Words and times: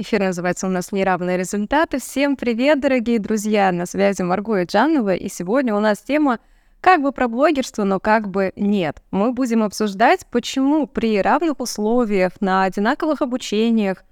Эфир 0.00 0.20
называется 0.20 0.66
у 0.66 0.70
нас 0.70 0.92
«Неравные 0.92 1.36
результаты». 1.36 1.98
Всем 1.98 2.34
привет, 2.34 2.80
дорогие 2.80 3.18
друзья! 3.18 3.70
На 3.70 3.84
связи 3.84 4.22
Марго 4.22 4.62
и 4.62 4.64
Джанова, 4.64 5.14
и 5.14 5.28
сегодня 5.28 5.74
у 5.76 5.78
нас 5.78 5.98
тема 5.98 6.38
как 6.80 7.02
бы 7.02 7.12
про 7.12 7.28
блогерство, 7.28 7.84
но 7.84 8.00
как 8.00 8.30
бы 8.30 8.54
нет. 8.56 9.02
Мы 9.10 9.34
будем 9.34 9.62
обсуждать, 9.62 10.24
почему 10.30 10.86
при 10.86 11.20
равных 11.20 11.60
условиях, 11.60 12.40
на 12.40 12.64
одинаковых 12.64 13.20
обучениях, 13.20 14.02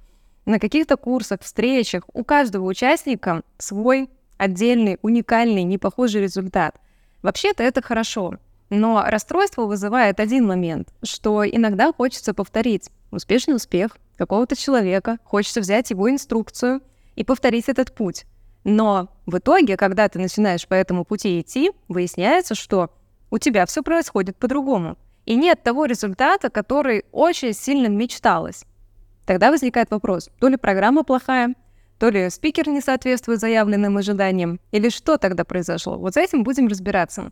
на 0.45 0.59
каких-то 0.59 0.98
курсах, 0.98 1.40
встречах 1.40 2.03
у 2.13 2.23
каждого 2.23 2.67
участника 2.67 3.41
свой 3.57 4.11
отдельный, 4.37 4.99
уникальный, 5.01 5.63
непохожий 5.63 6.21
результат. 6.21 6.75
Вообще-то 7.23 7.63
это 7.63 7.81
хорошо, 7.81 8.35
но 8.69 9.03
расстройство 9.07 9.65
вызывает 9.65 10.21
один 10.21 10.47
момент, 10.47 10.91
что 11.03 11.49
иногда 11.49 11.95
хочется 11.95 12.35
повторить 12.35 12.91
успешный 13.11 13.55
успех 13.55 13.97
какого-то 14.19 14.56
человека, 14.56 15.19
хочется 15.24 15.60
взять 15.60 15.90
его 15.90 16.10
инструкцию 16.10 16.82
и 17.14 17.24
повторить 17.24 17.68
этот 17.68 17.95
путь. 17.95 18.26
Но 18.64 19.09
в 19.24 19.38
итоге, 19.38 19.76
когда 19.76 20.09
ты 20.09 20.18
начинаешь 20.18 20.66
по 20.66 20.74
этому 20.74 21.04
пути 21.04 21.40
идти, 21.40 21.70
выясняется, 21.86 22.54
что 22.54 22.90
у 23.30 23.38
тебя 23.38 23.64
все 23.64 23.82
происходит 23.82 24.36
по-другому. 24.36 24.98
И 25.24 25.36
нет 25.36 25.62
того 25.62 25.84
результата, 25.84 26.50
который 26.50 27.04
очень 27.12 27.52
сильно 27.52 27.86
мечталось. 27.86 28.64
Тогда 29.24 29.50
возникает 29.50 29.90
вопрос, 29.90 30.30
то 30.40 30.48
ли 30.48 30.56
программа 30.56 31.04
плохая, 31.04 31.54
то 31.98 32.09
ли 32.09 32.30
спикер 32.30 32.68
не 32.68 32.80
соответствует 32.80 33.40
заявленным 33.40 33.96
ожиданиям, 33.96 34.59
или 34.73 34.88
что 34.88 35.18
тогда 35.18 35.45
произошло. 35.45 35.98
Вот 35.98 36.14
с 36.14 36.16
этим 36.16 36.42
будем 36.42 36.68
разбираться. 36.68 37.30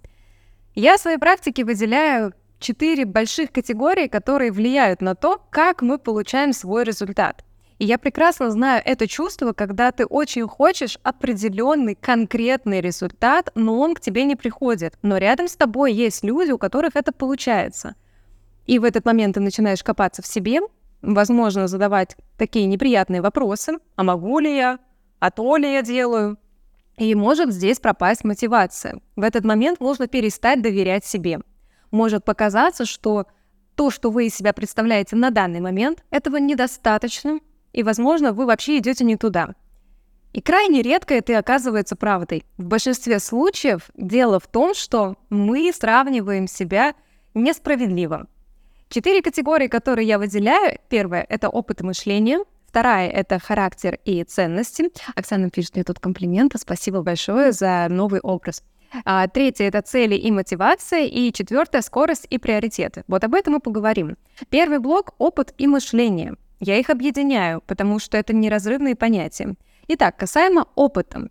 Я 0.74 0.98
в 0.98 1.00
своей 1.00 1.18
практике 1.18 1.64
выделяю 1.64 2.34
четыре 2.58 3.04
больших 3.04 3.52
категории, 3.52 4.08
которые 4.08 4.52
влияют 4.52 5.00
на 5.00 5.14
то, 5.14 5.40
как 5.50 5.82
мы 5.82 5.98
получаем 5.98 6.52
свой 6.52 6.84
результат. 6.84 7.44
И 7.78 7.84
я 7.84 7.98
прекрасно 7.98 8.50
знаю 8.50 8.82
это 8.84 9.06
чувство, 9.06 9.52
когда 9.52 9.92
ты 9.92 10.06
очень 10.06 10.46
хочешь 10.48 10.98
определенный 11.02 11.94
конкретный 11.94 12.80
результат, 12.80 13.50
но 13.54 13.78
он 13.78 13.94
к 13.94 14.00
тебе 14.00 14.24
не 14.24 14.34
приходит. 14.34 14.98
Но 15.02 15.18
рядом 15.18 15.46
с 15.46 15.56
тобой 15.56 15.92
есть 15.92 16.24
люди, 16.24 16.52
у 16.52 16.58
которых 16.58 16.96
это 16.96 17.12
получается. 17.12 17.94
И 18.64 18.78
в 18.78 18.84
этот 18.84 19.04
момент 19.04 19.34
ты 19.34 19.40
начинаешь 19.40 19.84
копаться 19.84 20.22
в 20.22 20.26
себе, 20.26 20.60
возможно, 21.02 21.68
задавать 21.68 22.16
такие 22.38 22.66
неприятные 22.66 23.20
вопросы. 23.20 23.74
А 23.94 24.02
могу 24.02 24.38
ли 24.38 24.56
я? 24.56 24.78
А 25.18 25.30
то 25.30 25.56
ли 25.56 25.70
я 25.70 25.82
делаю? 25.82 26.38
И 26.96 27.14
может 27.14 27.52
здесь 27.52 27.78
пропасть 27.78 28.24
мотивация. 28.24 29.00
В 29.16 29.22
этот 29.22 29.44
момент 29.44 29.80
можно 29.80 30.06
перестать 30.06 30.62
доверять 30.62 31.04
себе. 31.04 31.40
Может 31.96 32.26
показаться, 32.26 32.84
что 32.84 33.24
то, 33.74 33.90
что 33.90 34.10
вы 34.10 34.26
из 34.26 34.34
себя 34.34 34.52
представляете 34.52 35.16
на 35.16 35.30
данный 35.30 35.60
момент, 35.60 36.04
этого 36.10 36.36
недостаточно, 36.36 37.40
и, 37.72 37.82
возможно, 37.82 38.34
вы 38.34 38.44
вообще 38.44 38.76
идете 38.76 39.02
не 39.02 39.16
туда. 39.16 39.54
И 40.34 40.42
крайне 40.42 40.82
редко 40.82 41.14
это 41.14 41.38
оказывается 41.38 41.96
правдой. 41.96 42.44
В 42.58 42.66
большинстве 42.66 43.18
случаев 43.18 43.88
дело 43.96 44.38
в 44.38 44.46
том, 44.46 44.74
что 44.74 45.16
мы 45.30 45.72
сравниваем 45.72 46.48
себя 46.48 46.94
несправедливо. 47.32 48.26
Четыре 48.90 49.22
категории, 49.22 49.68
которые 49.68 50.06
я 50.06 50.18
выделяю. 50.18 50.78
Первое— 50.90 51.24
это 51.30 51.48
опыт 51.48 51.80
мышления— 51.80 52.40
Вторая— 52.76 53.08
это 53.10 53.38
характер 53.38 53.98
и 54.04 54.22
ценности. 54.22 54.90
Оксана 55.14 55.48
пишет 55.48 55.76
мне 55.76 55.84
тут 55.84 55.98
комплименты. 55.98 56.58
Спасибо 56.58 57.00
большое 57.00 57.52
за 57.52 57.86
новый 57.88 58.20
образ. 58.20 58.62
А, 59.04 59.26
третье— 59.28 59.64
это 59.66 59.82
цели 59.82 60.14
и 60.14 60.30
мотивация. 60.30 61.04
И 61.04 61.32
четвертое— 61.32 61.80
скорость 61.82 62.26
и 62.30 62.38
приоритеты. 62.38 63.04
Вот 63.08 63.24
об 63.24 63.34
этом 63.34 63.54
мы 63.54 63.60
поговорим. 63.60 64.16
Первый 64.48 64.78
блок— 64.78 65.14
опыт 65.18 65.54
и 65.58 65.66
мышление. 65.66 66.34
Я 66.60 66.78
их 66.78 66.90
объединяю, 66.90 67.62
потому 67.66 67.98
что 67.98 68.16
это 68.16 68.34
неразрывные 68.34 68.96
понятия. 68.96 69.54
Итак, 69.88 70.16
касаемо 70.16 70.66
опыта. 70.74 71.28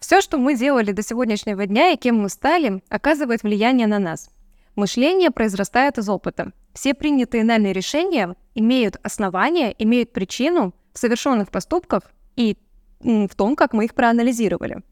Все, 0.00 0.20
что 0.20 0.38
мы 0.38 0.56
делали 0.56 0.92
до 0.92 1.02
сегодняшнего 1.02 1.66
дня 1.66 1.90
и 1.90 1.96
кем 1.96 2.20
мы 2.20 2.28
стали, 2.28 2.82
оказывает 2.88 3.42
влияние 3.42 3.86
на 3.86 3.98
нас. 3.98 4.30
Мышление 4.74 5.30
произрастает 5.30 5.98
из 5.98 6.08
опыта. 6.08 6.52
Все 6.74 6.92
принятые 6.94 7.44
нами 7.44 7.70
решения 7.70 8.36
имеют 8.54 8.98
основания, 9.02 9.74
имеют 9.78 10.12
причину 10.12 10.74
в 10.92 10.98
совершенных 10.98 11.50
поступках 11.50 12.02
и 12.36 12.56
в 13.00 13.34
том, 13.34 13.56
как 13.56 13.72
мы 13.72 13.86
их 13.86 13.94
проанализировали. 13.94 14.82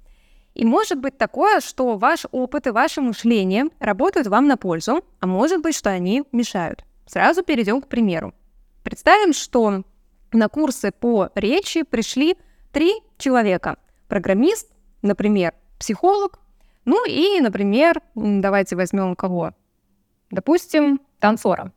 И 0.55 0.65
может 0.65 1.01
быть 1.01 1.19
такое, 1.19 1.61
что 1.61 1.97
ваш 1.97 2.27
опыт 2.31 2.67
и 2.67 2.71
ваше 2.71 3.01
мышление 3.01 3.67
работают 3.81 4.29
вам 4.29 4.47
на 4.47 4.57
пользу, 4.57 5.05
а 5.21 5.27
может 5.27 5.63
быть, 5.63 5.75
что 5.75 5.91
они 5.91 6.25
мешают. 6.33 6.85
Сразу 7.07 7.43
перейдем 7.43 7.83
к 7.83 7.89
примеру. 7.89 8.33
Представим, 8.83 9.33
что 9.33 9.83
на 10.33 10.49
курсы 10.49 10.93
по 10.93 11.31
речи 11.35 11.83
пришли 11.83 12.37
три 12.73 12.95
человека. 13.19 13.79
Программист, 14.09 14.71
например, 15.03 15.55
психолог, 15.79 16.39
ну 16.85 17.05
и, 17.07 17.41
например, 17.41 18.01
давайте 18.15 18.77
возьмем 18.77 19.17
кого? 19.17 19.55
допустим, 20.35 21.01
танцора. 21.21 21.73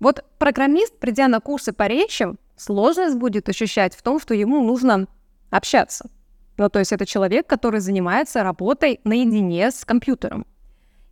Вот 0.00 0.24
программист, 0.38 0.98
придя 0.98 1.28
на 1.28 1.40
курсы 1.40 1.72
по 1.72 1.86
речи, 1.86 2.26
сложность 2.56 3.16
будет 3.16 3.48
ощущать 3.48 3.94
в 3.94 4.02
том, 4.02 4.20
что 4.20 4.34
ему 4.34 4.62
нужно 4.62 5.06
общаться. 5.50 6.10
Ну, 6.56 6.68
то 6.68 6.78
есть 6.78 6.92
это 6.92 7.04
человек, 7.06 7.46
который 7.46 7.80
занимается 7.80 8.42
работой 8.42 9.00
наедине 9.04 9.70
с 9.70 9.84
компьютером. 9.84 10.46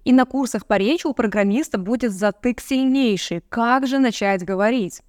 И 0.05 0.13
на 0.13 0.25
курсах 0.25 0.67
по 0.67 0.77
речи 0.77 1.07
у 1.07 1.15
программиста 1.15 1.79
будет 1.79 2.13
затык 2.13 2.61
сильнейший. 2.61 3.43
Как 3.49 3.87
же 3.87 3.99
начать 3.99 4.45
говорить? 4.45 5.03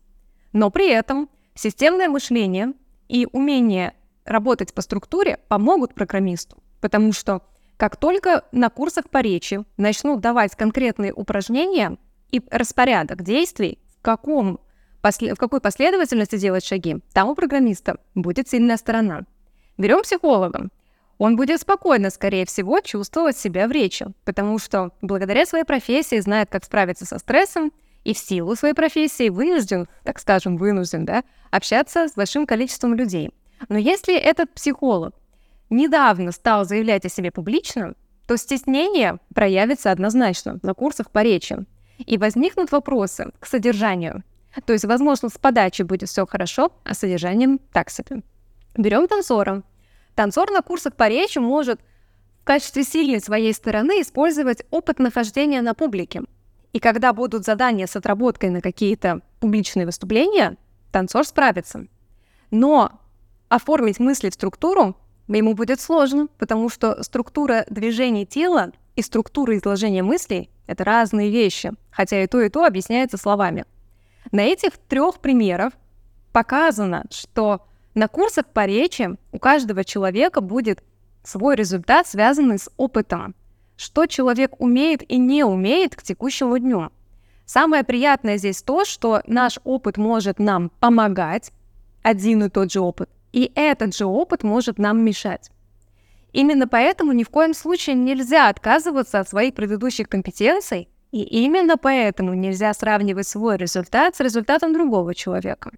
Но 0.52 0.70
при 0.70 0.90
этом 0.90 1.30
системное 1.56 2.10
мышление 2.10 2.74
и 3.10 3.28
умение 3.32 3.94
работать 4.26 4.74
по 4.74 4.82
структуре 4.82 5.40
помогут 5.48 5.94
программисту, 5.94 6.58
потому 6.80 7.12
что 7.12 7.42
как 7.78 7.98
только 7.98 8.46
на 8.52 8.70
курсах 8.70 9.10
по 9.10 9.20
речи 9.20 9.64
начнут 9.78 10.22
давать 10.22 10.56
конкретные 10.56 11.14
упражнения 11.14 11.98
и 12.32 12.42
распорядок 12.50 13.24
действий, 13.24 13.80
в, 13.98 14.02
каком, 14.02 14.60
в 15.02 15.36
какой 15.36 15.60
последовательности 15.60 16.38
делать 16.38 16.64
шаги, 16.64 16.98
там 17.14 17.30
у 17.30 17.36
программиста 17.36 17.98
будет 18.16 18.48
сильная 18.48 18.78
сторона. 18.78 19.24
Берем 19.78 20.02
психолога. 20.02 20.70
Он 21.18 21.36
будет 21.36 21.62
спокойно, 21.62 22.10
скорее 22.10 22.46
всего, 22.46 22.80
чувствовать 22.82 23.38
себя 23.38 23.68
в 23.68 23.72
речи, 23.72 24.08
потому 24.26 24.60
что 24.60 24.92
благодаря 25.02 25.46
своей 25.46 25.64
профессии 25.64 26.20
знает, 26.20 26.50
как 26.50 26.66
справиться 26.66 27.06
со 27.06 27.20
стрессом, 27.20 27.72
и 28.04 28.14
в 28.14 28.18
силу 28.18 28.56
своей 28.56 28.74
профессии 28.74 29.30
вынужден, 29.30 29.88
так 30.04 30.20
скажем, 30.20 30.58
вынужден, 30.58 31.06
да, 31.06 31.24
общаться 31.52 32.08
с 32.08 32.14
большим 32.16 32.46
количеством 32.46 32.94
людей. 32.96 33.32
Но 33.70 33.78
если 33.78 34.16
этот 34.16 34.54
психолог 34.54 35.16
недавно 35.70 36.32
стал 36.32 36.66
заявлять 36.66 37.06
о 37.06 37.10
себе 37.10 37.32
публично, 37.32 37.96
то 38.28 38.38
стеснение 38.38 39.20
проявится 39.34 39.92
однозначно 39.92 40.60
на 40.64 40.74
курсах 40.74 41.12
по 41.12 41.24
речи. 41.24 41.58
И 41.98 42.18
возникнут 42.18 42.72
вопросы 42.72 43.32
к 43.40 43.46
содержанию. 43.46 44.24
То 44.66 44.74
есть, 44.74 44.86
возможно, 44.86 45.30
с 45.30 45.38
подачей 45.38 45.86
будет 45.86 46.10
все 46.10 46.26
хорошо, 46.26 46.72
а 46.84 46.94
с 46.94 47.00
содержанием 47.00 47.60
так 47.72 47.90
себе. 47.90 48.24
Берем 48.76 49.08
танцора. 49.08 49.64
Танцор 50.16 50.52
на 50.52 50.62
курсах 50.62 50.96
по 50.96 51.08
речи 51.08 51.38
может 51.38 51.80
в 52.42 52.46
качестве 52.46 52.84
сильной 52.84 53.20
своей 53.20 53.54
стороны 53.54 54.02
использовать 54.02 54.64
опыт 54.72 55.00
нахождения 55.00 55.62
на 55.62 55.74
публике. 55.74 56.24
И 56.72 56.80
когда 56.80 57.14
будут 57.14 57.46
задания 57.46 57.86
с 57.86 57.96
отработкой 57.96 58.50
на 58.50 58.62
какие-то 58.62 59.22
публичные 59.40 59.86
выступления, 59.86 60.58
танцор 60.92 61.26
справится. 61.26 61.88
Но 62.50 62.92
оформить 63.48 64.00
мысли 64.00 64.30
в 64.30 64.34
структуру 64.34 64.96
ему 65.28 65.54
будет 65.54 65.80
сложно, 65.80 66.28
потому 66.40 66.70
что 66.70 67.02
структура 67.04 67.66
движения 67.70 68.26
тела 68.26 68.72
и 68.96 69.02
структура 69.02 69.56
изложения 69.56 70.04
мыслей— 70.04 70.50
это 70.68 70.84
разные 70.84 71.30
вещи, 71.30 71.72
хотя 71.92 72.24
и 72.24 72.28
то, 72.28 72.42
и 72.42 72.50
то 72.50 72.66
объясняется 72.66 73.18
словами. 73.18 73.66
На 74.32 74.42
этих 74.42 74.78
трех 74.78 75.20
примерах 75.20 75.74
показано, 76.32 77.06
что 77.12 77.66
на 77.96 78.08
курсах 78.08 78.48
по 78.48 78.66
речи 78.66 79.18
у 79.32 79.40
каждого 79.40 79.84
человека 79.84 80.42
будет 80.42 80.84
свой 81.24 81.56
результат, 81.56 82.08
связанный 82.08 82.60
с 82.60 82.70
опытом, 82.78 83.36
что 83.78 84.06
человек 84.06 84.60
умеет 84.60 85.10
и 85.10 85.18
не 85.18 85.44
умеет 85.44 85.96
к 85.96 86.04
текущему 86.04 86.58
дню. 86.58 86.90
Самое 87.46 87.84
приятное 87.84 88.38
здесь 88.38 88.62
то, 88.62 88.86
что 88.86 89.22
наш 89.28 89.60
опыт 89.64 89.98
может 89.98 90.40
нам 90.40 90.70
помогать, 90.80 91.52
один 92.02 92.44
и 92.44 92.50
тот 92.50 92.72
же 92.72 92.80
опыт, 92.80 93.10
и 93.32 93.52
этот 93.56 93.96
же 93.96 94.06
опыт 94.06 94.44
может 94.44 94.78
нам 94.78 95.04
мешать. 95.04 95.52
Именно 96.32 96.68
поэтому 96.68 97.12
ни 97.12 97.24
в 97.24 97.30
коем 97.30 97.54
случае 97.54 97.96
нельзя 97.96 98.50
отказываться 98.50 99.20
от 99.20 99.30
своих 99.30 99.54
предыдущих 99.54 100.10
компетенций, 100.10 100.90
и 101.12 101.22
именно 101.22 101.78
поэтому 101.78 102.34
нельзя 102.34 102.74
сравнивать 102.74 103.28
свой 103.28 103.58
результат 103.58 104.16
с 104.16 104.20
результатом 104.20 104.74
другого 104.74 105.14
человека. 105.14 105.72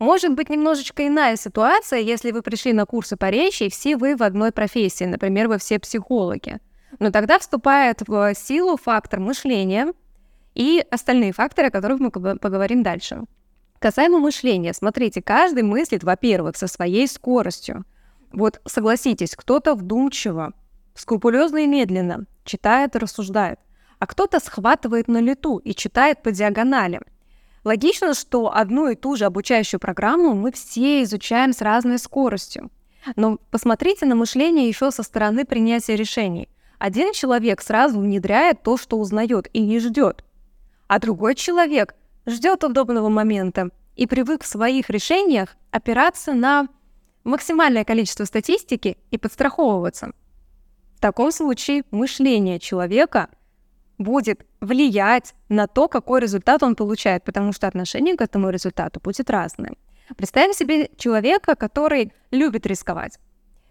Может 0.00 0.34
быть 0.34 0.48
немножечко 0.48 1.06
иная 1.06 1.36
ситуация, 1.36 1.98
если 2.00 2.30
вы 2.30 2.40
пришли 2.40 2.72
на 2.72 2.86
курсы 2.86 3.18
по 3.18 3.28
речи, 3.28 3.64
и 3.64 3.70
все 3.70 3.98
вы 3.98 4.16
в 4.16 4.22
одной 4.22 4.50
профессии, 4.50 5.04
например, 5.04 5.46
вы 5.46 5.58
все 5.58 5.78
психологи. 5.78 6.58
Но 6.98 7.10
тогда 7.10 7.38
вступает 7.38 8.00
в 8.08 8.34
силу 8.34 8.78
фактор 8.78 9.20
мышления 9.20 9.92
и 10.54 10.82
остальные 10.90 11.34
факторы, 11.34 11.68
о 11.68 11.70
которых 11.70 12.00
мы 12.00 12.10
поговорим 12.10 12.82
дальше. 12.82 13.24
Касаемо 13.78 14.18
мышления, 14.18 14.72
смотрите, 14.72 15.20
каждый 15.20 15.64
мыслит, 15.64 16.02
во-первых, 16.02 16.56
со 16.56 16.66
своей 16.66 17.06
скоростью. 17.06 17.84
Вот 18.32 18.62
согласитесь, 18.64 19.36
кто-то 19.36 19.74
вдумчиво, 19.74 20.54
скрупулезно 20.94 21.58
и 21.58 21.66
медленно 21.66 22.24
читает 22.44 22.96
и 22.96 22.98
рассуждает, 22.98 23.60
а 23.98 24.06
кто-то 24.06 24.40
схватывает 24.40 25.08
на 25.08 25.20
лету 25.20 25.58
и 25.58 25.74
читает 25.74 26.22
по 26.22 26.32
диагонали. 26.32 27.02
Логично, 27.64 28.14
что 28.14 28.54
одну 28.54 28.88
и 28.88 28.94
ту 28.94 29.16
же 29.16 29.26
обучающую 29.26 29.78
программу 29.78 30.34
мы 30.34 30.52
все 30.52 31.02
изучаем 31.02 31.52
с 31.52 31.60
разной 31.60 31.98
скоростью. 31.98 32.70
Но 33.16 33.38
посмотрите 33.50 34.06
на 34.06 34.14
мышление 34.14 34.68
еще 34.68 34.90
со 34.90 35.02
стороны 35.02 35.44
принятия 35.44 35.96
решений. 35.96 36.48
Один 36.78 37.12
человек 37.12 37.60
сразу 37.60 38.00
внедряет 38.00 38.62
то, 38.62 38.76
что 38.78 38.98
узнает, 38.98 39.48
и 39.52 39.60
не 39.60 39.78
ждет. 39.78 40.24
А 40.88 40.98
другой 40.98 41.34
человек 41.34 41.94
ждет 42.26 42.64
удобного 42.64 43.08
момента 43.08 43.70
и 43.96 44.06
привык 44.06 44.42
в 44.42 44.46
своих 44.46 44.88
решениях 44.88 45.56
опираться 45.70 46.32
на 46.32 46.68
максимальное 47.24 47.84
количество 47.84 48.24
статистики 48.24 48.96
и 49.10 49.18
подстраховываться. 49.18 50.12
В 50.96 51.00
таком 51.00 51.32
случае 51.32 51.84
мышление 51.90 52.58
человека 52.58 53.28
будет 54.00 54.46
влиять 54.60 55.34
на 55.48 55.66
то, 55.66 55.86
какой 55.86 56.20
результат 56.20 56.62
он 56.62 56.74
получает, 56.74 57.22
потому 57.22 57.52
что 57.52 57.68
отношение 57.68 58.16
к 58.16 58.22
этому 58.22 58.50
результату 58.50 58.98
будет 58.98 59.30
разное. 59.30 59.74
Представим 60.16 60.54
себе 60.54 60.90
человека, 60.96 61.54
который 61.54 62.12
любит 62.30 62.66
рисковать. 62.66 63.18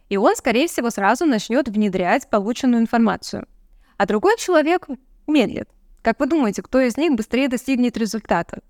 И 0.08 0.18
он, 0.18 0.36
скорее 0.36 0.68
всего, 0.68 0.92
сразу 0.92 1.26
начнет 1.26 1.68
внедрять 1.68 2.30
полученную 2.30 2.82
информацию. 2.82 3.48
А 3.98 4.06
другой 4.06 4.38
человек 4.38 4.88
медлит. 5.28 5.68
Как 6.04 6.20
вы 6.20 6.28
думаете, 6.28 6.62
кто 6.62 6.80
из 6.80 6.96
них 6.96 7.14
быстрее 7.14 7.48
достигнет 7.48 7.98
результата? 7.98 8.62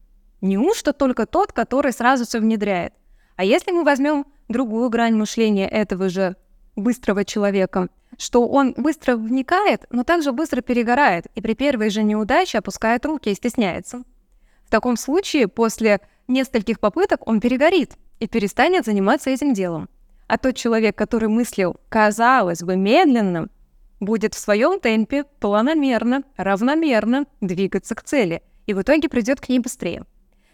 Неужто 0.42 0.94
только 0.94 1.26
тот, 1.26 1.52
который 1.52 1.92
сразу 1.92 2.26
все 2.26 2.40
внедряет? 2.40 2.94
А 3.36 3.44
если 3.44 3.72
мы 3.72 3.84
возьмем 3.84 4.26
другую 4.48 4.90
грань 4.90 5.16
мышления 5.16 5.68
этого 5.68 6.10
же 6.10 6.36
быстрого 6.80 7.26
человека, 7.26 7.90
что 8.18 8.48
он 8.48 8.74
быстро 8.76 9.16
вникает, 9.16 9.86
но 9.90 10.04
также 10.04 10.32
быстро 10.32 10.62
перегорает 10.62 11.28
и 11.36 11.42
при 11.42 11.54
первой 11.54 11.90
же 11.90 12.04
неудаче 12.04 12.58
опускает 12.58 13.06
руки 13.06 13.30
и 13.30 13.36
стесняется. 13.36 14.04
В 14.66 14.70
таком 14.70 14.98
случае 14.98 15.48
после 15.48 16.02
нескольких 16.28 16.80
попыток 16.80 17.28
он 17.28 17.40
перегорит 17.40 17.94
и 18.20 18.28
перестанет 18.28 18.86
заниматься 18.86 19.30
этим 19.30 19.54
делом. 19.54 19.90
А 20.28 20.38
тот 20.38 20.56
человек, 20.56 20.96
который 20.96 21.28
мыслил, 21.28 21.78
казалось 21.90 22.62
бы, 22.62 22.76
медленно, 22.76 23.48
будет 24.00 24.36
в 24.36 24.40
своем 24.40 24.80
темпе 24.80 25.26
планомерно, 25.40 26.24
равномерно 26.38 27.26
двигаться 27.42 27.96
к 27.96 28.04
цели 28.04 28.44
и 28.66 28.74
в 28.74 28.82
итоге 28.82 29.10
придет 29.10 29.42
к 29.42 29.50
ней 29.50 29.60
быстрее. 29.60 30.06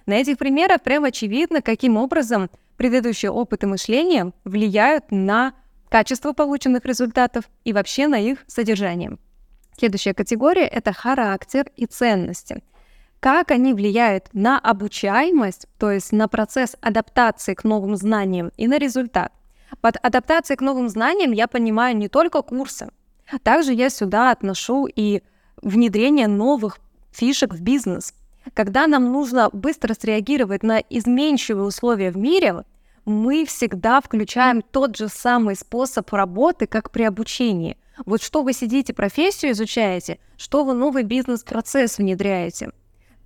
На 0.06 0.13
этих 0.13 0.38
примерах 0.38 0.81
прям 0.81 1.04
очевидно, 1.04 1.62
каким 1.62 1.98
образом 1.98 2.50
предыдущие 2.78 3.31
опыты 3.31 3.68
мышления 3.68 4.31
влияют 4.44 5.12
на 5.12 5.54
качество 5.95 6.33
полученных 6.33 6.83
результатов 6.83 7.45
и 7.63 7.71
вообще 7.71 8.07
на 8.07 8.15
их 8.15 8.39
содержание. 8.47 9.18
Следующая 9.77 10.13
категория— 10.13 10.68
это 10.80 10.92
характер 10.92 11.71
и 11.77 11.86
ценности. 11.86 12.62
Как 13.21 13.50
они 13.50 13.74
влияют 13.74 14.27
на 14.33 14.59
обучаемость, 14.59 15.68
то 15.80 15.89
есть 15.89 16.12
на 16.12 16.27
процесс 16.27 16.75
адаптации 16.81 17.53
к 17.53 17.63
новым 17.63 17.95
знаниям 17.95 18.51
и 18.57 18.68
на 18.68 18.77
результат. 18.77 19.31
Под 19.80 19.95
адаптацией 20.06 20.57
к 20.57 20.62
новым 20.62 20.89
знаниям 20.89 21.31
я 21.31 21.47
понимаю 21.47 21.95
не 21.95 22.09
только 22.09 22.42
курсы, 22.42 22.89
также 23.44 23.71
я 23.71 23.89
сюда 23.89 24.31
отношу 24.31 24.88
и 24.94 25.24
внедрение 25.62 26.27
новых 26.27 26.80
фишек 27.13 27.53
в 27.53 27.62
бизнес. 27.62 28.13
Когда 28.53 28.88
нам 28.88 29.13
нужно 29.13 29.50
быстро 29.53 29.94
среагировать 29.94 30.62
на 30.62 30.80
изменчивые 30.80 31.65
условия 31.65 32.12
в 32.12 32.18
мире, 32.18 32.65
мы 33.06 33.46
всегда 33.46 34.02
включаем 34.02 34.62
тот 34.62 34.98
же 34.98 35.07
самый 35.07 35.56
способ 35.56 36.12
работы, 36.12 36.66
как 36.66 36.92
при 36.92 37.04
обучении. 37.04 37.78
Вот 38.06 38.22
что 38.22 38.44
вы 38.44 38.54
сидите, 38.54 38.94
профессию 38.94 39.52
изучаете, 39.52 40.19
что 40.38 40.63
вы 40.63 40.74
новый 40.74 41.04
бизнес-процесс 41.04 41.98
внедряете. 41.98 42.72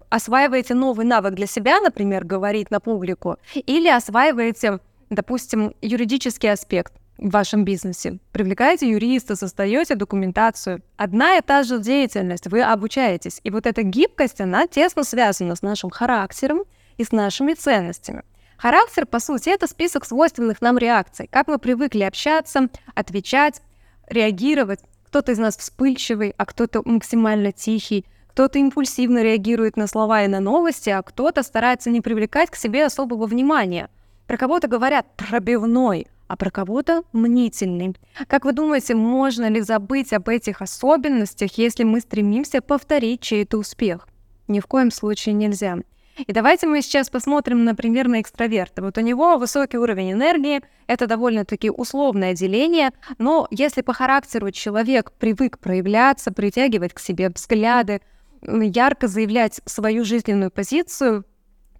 Осваиваете 0.10 0.74
новый 0.74 1.06
навык 1.06 1.34
для 1.34 1.48
себя, 1.48 1.80
например, 1.80 2.26
говорить 2.26 2.72
на 2.72 2.80
публику, 2.80 3.38
или 3.54 3.88
осваиваете, 3.88 4.80
допустим, 5.10 5.74
юридический 5.82 6.52
аспект 6.52 6.94
в 7.18 7.30
вашем 7.30 7.64
бизнесе. 7.64 8.20
Привлекаете 8.32 8.90
юриста, 8.90 9.36
создаете 9.36 9.96
документацию. 9.96 10.82
Одна 10.98 11.38
и 11.38 11.42
та 11.42 11.64
же 11.64 11.80
деятельность, 11.80 12.48
вы 12.48 12.62
обучаетесь. 12.62 13.40
И 13.44 13.50
вот 13.50 13.66
эта 13.66 13.84
гибкость, 13.84 14.42
она 14.42 14.68
тесно 14.68 15.04
связана 15.04 15.56
с 15.56 15.62
нашим 15.62 15.90
характером 15.90 16.64
и 16.98 17.04
с 17.04 17.12
нашими 17.12 17.54
ценностями. 17.54 18.24
Характер, 18.60 19.06
по 19.06 19.20
сути, 19.20 19.48
это 19.48 19.68
список 19.68 20.04
свойственных 20.04 20.62
нам 20.62 20.78
реакций, 20.78 21.30
как 21.32 21.48
мы 21.48 21.60
привыкли 21.60 22.04
общаться, 22.04 22.68
отвечать, 22.94 23.62
реагировать. 24.10 24.82
Кто-то 25.06 25.32
из 25.32 25.38
нас 25.38 25.56
вспыльчивый, 25.56 26.36
а 26.38 26.46
кто-то 26.46 26.82
максимально 26.84 27.54
тихий, 27.54 28.06
кто-то 28.28 28.60
импульсивно 28.60 29.24
реагирует 29.24 29.78
на 29.78 29.88
слова 29.88 30.24
и 30.24 30.28
на 30.28 30.42
новости, 30.42 30.90
а 30.90 31.02
кто-то 31.02 31.42
старается 31.42 31.90
не 31.90 32.02
привлекать 32.02 32.50
к 32.50 32.58
себе 32.58 32.86
особого 32.86 33.28
внимания. 33.28 33.90
Про 34.28 34.36
кого-то 34.36 34.68
говорят 34.68 35.06
«пробивной», 35.16 36.08
а 36.28 36.36
про 36.36 36.52
кого-то 36.52 37.04
мнительный. 37.14 37.96
Как 38.28 38.44
вы 38.44 38.52
думаете, 38.52 38.94
можно 38.94 39.50
ли 39.50 39.62
забыть 39.62 40.12
об 40.12 40.28
этих 40.28 40.62
особенностях, 40.62 41.58
если 41.58 41.84
мы 41.84 42.02
стремимся 42.02 42.62
повторить 42.62 43.22
чей-то 43.22 43.58
успех? 43.58 44.08
Ни 44.50 44.60
в 44.60 44.68
коем 44.68 44.92
случае 44.92 45.34
нельзя. 45.34 45.78
И 46.18 46.34
давайте 46.34 46.68
мы 46.68 46.82
сейчас 46.82 47.10
посмотрим, 47.10 47.64
например, 47.64 48.08
на 48.08 48.22
экстраверта. 48.22 48.82
Вот 48.82 48.98
у 48.98 49.02
него 49.02 49.38
высокий 49.38 49.78
уровень 49.78 50.12
энергии, 50.12 50.62
это 50.88 51.08
довольно-таки 51.08 51.70
условное 51.70 52.34
деление, 52.34 52.92
но 53.18 53.48
если 53.52 53.82
по 53.82 53.94
характеру 53.94 54.52
человек 54.52 55.12
привык 55.14 55.60
проявляться, 55.60 56.32
притягивать 56.32 56.94
к 56.94 57.00
себе 57.00 57.30
взгляды, 57.30 58.02
ярко 58.42 59.08
заявлять 59.08 59.62
свою 59.66 60.04
жизненную 60.04 60.52
позицию, 60.52 61.26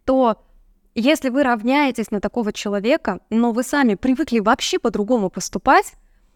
то 0.06 0.38
если 0.96 1.30
вы 1.30 1.44
равняетесь 1.44 2.12
на 2.12 2.20
такого 2.20 2.52
человека, 2.52 3.20
но 3.30 3.52
вы 3.52 3.64
сами 3.64 3.96
привыкли 3.96 4.40
вообще 4.40 4.80
по-другому 4.80 5.30
поступать, 5.30 5.94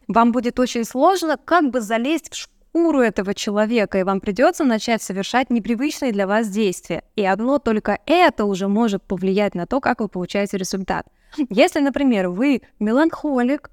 вам 0.07 0.31
будет 0.31 0.59
очень 0.59 0.83
сложно 0.85 1.37
как 1.37 1.69
бы 1.69 1.81
залезть 1.81 2.33
в 2.33 2.35
шкуру 2.73 3.01
этого 3.01 3.35
человека, 3.35 3.99
и 3.99 4.03
вам 4.03 4.19
придется 4.19 4.63
начать 4.63 5.03
совершать 5.03 5.51
непривычные 5.51 6.11
для 6.11 6.25
вас 6.25 6.49
действия. 6.49 7.03
И 7.15 7.23
одно 7.23 7.59
только 7.59 7.99
это 8.07 8.45
уже 8.45 8.67
может 8.67 9.03
повлиять 9.03 9.53
на 9.53 9.67
то, 9.67 9.79
как 9.79 9.99
вы 9.99 10.07
получаете 10.07 10.57
результат. 10.57 11.05
Если, 11.51 11.81
например, 11.81 12.29
вы 12.29 12.63
меланхолик, 12.79 13.69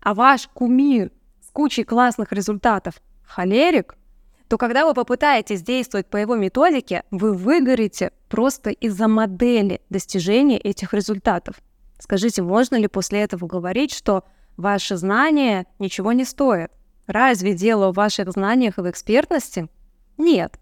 а 0.00 0.14
ваш 0.14 0.48
кумир 0.48 1.10
с 1.46 1.50
кучей 1.50 1.84
классных 1.84 2.32
результатов 2.32 2.94
холерик, 3.26 3.96
то 4.48 4.56
когда 4.56 4.86
вы 4.86 4.94
попытаетесь 4.94 5.60
действовать 5.60 6.06
по 6.06 6.16
его 6.16 6.34
методике, 6.34 7.02
вы 7.10 7.34
выгорите 7.34 8.12
просто 8.30 8.70
из-за 8.70 9.08
модели 9.08 9.82
достижения 9.90 10.58
этих 10.58 10.94
результатов. 10.94 11.56
Скажите, 11.98 12.40
можно 12.40 12.76
ли 12.76 12.88
после 12.88 13.20
этого 13.20 13.46
говорить, 13.46 13.92
что 13.92 14.24
ваши 14.56 14.96
знания 14.96 15.66
ничего 15.78 16.12
не 16.12 16.24
стоят? 16.24 16.72
Разве 17.08 17.54
дело 17.54 17.90
в 17.90 17.96
ваших 17.96 18.30
знаниях 18.30 18.76
и 18.76 18.82
в 18.82 18.90
экспертности? 18.90 19.68
Нет. 20.18 20.58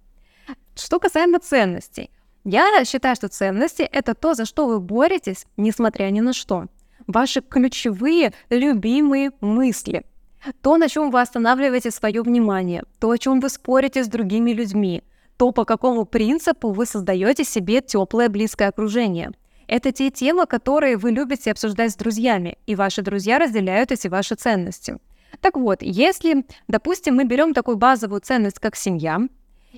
Что 0.76 1.00
касаемо 1.00 1.40
ценностей. 1.40 2.10
Я 2.44 2.84
считаю, 2.84 3.16
что 3.16 3.28
ценности— 3.28 3.82
это 3.92 4.14
то, 4.14 4.34
за 4.34 4.44
что 4.44 4.68
вы 4.68 4.78
боретесь, 4.78 5.44
несмотря 5.56 6.08
ни 6.10 6.20
на 6.20 6.32
что. 6.32 6.66
Ваши 7.08 7.40
ключевые, 7.40 8.32
любимые 8.48 9.32
мысли. 9.40 10.04
То, 10.62 10.76
на 10.76 10.88
чем 10.88 11.10
вы 11.10 11.20
останавливаете 11.20 11.90
свое 11.90 12.22
внимание, 12.22 12.84
то, 13.00 13.10
о 13.10 13.18
чем 13.18 13.40
вы 13.40 13.48
спорите 13.48 14.04
с 14.04 14.08
другими 14.08 14.52
людьми, 14.52 15.02
то, 15.36 15.50
по 15.50 15.64
какому 15.64 16.04
принципу 16.04 16.70
вы 16.70 16.86
создаете 16.86 17.42
себе 17.42 17.80
теплое 17.80 18.28
близкое 18.28 18.68
окружение. 18.68 19.32
Это 19.66 19.90
те 19.90 20.12
темы, 20.12 20.46
которые 20.46 20.96
вы 20.96 21.10
любите 21.10 21.50
обсуждать 21.50 21.90
с 21.90 21.96
друзьями, 21.96 22.56
и 22.66 22.76
ваши 22.76 23.02
друзья 23.02 23.40
разделяют 23.40 23.90
эти 23.90 24.06
ваши 24.06 24.36
ценности. 24.36 24.98
Так 25.40 25.56
вот, 25.56 25.82
если, 25.82 26.46
допустим, 26.68 27.16
мы 27.16 27.24
берем 27.24 27.54
такую 27.54 27.76
базовую 27.76 28.20
ценность, 28.20 28.58
как 28.58 28.76
семья, 28.76 29.20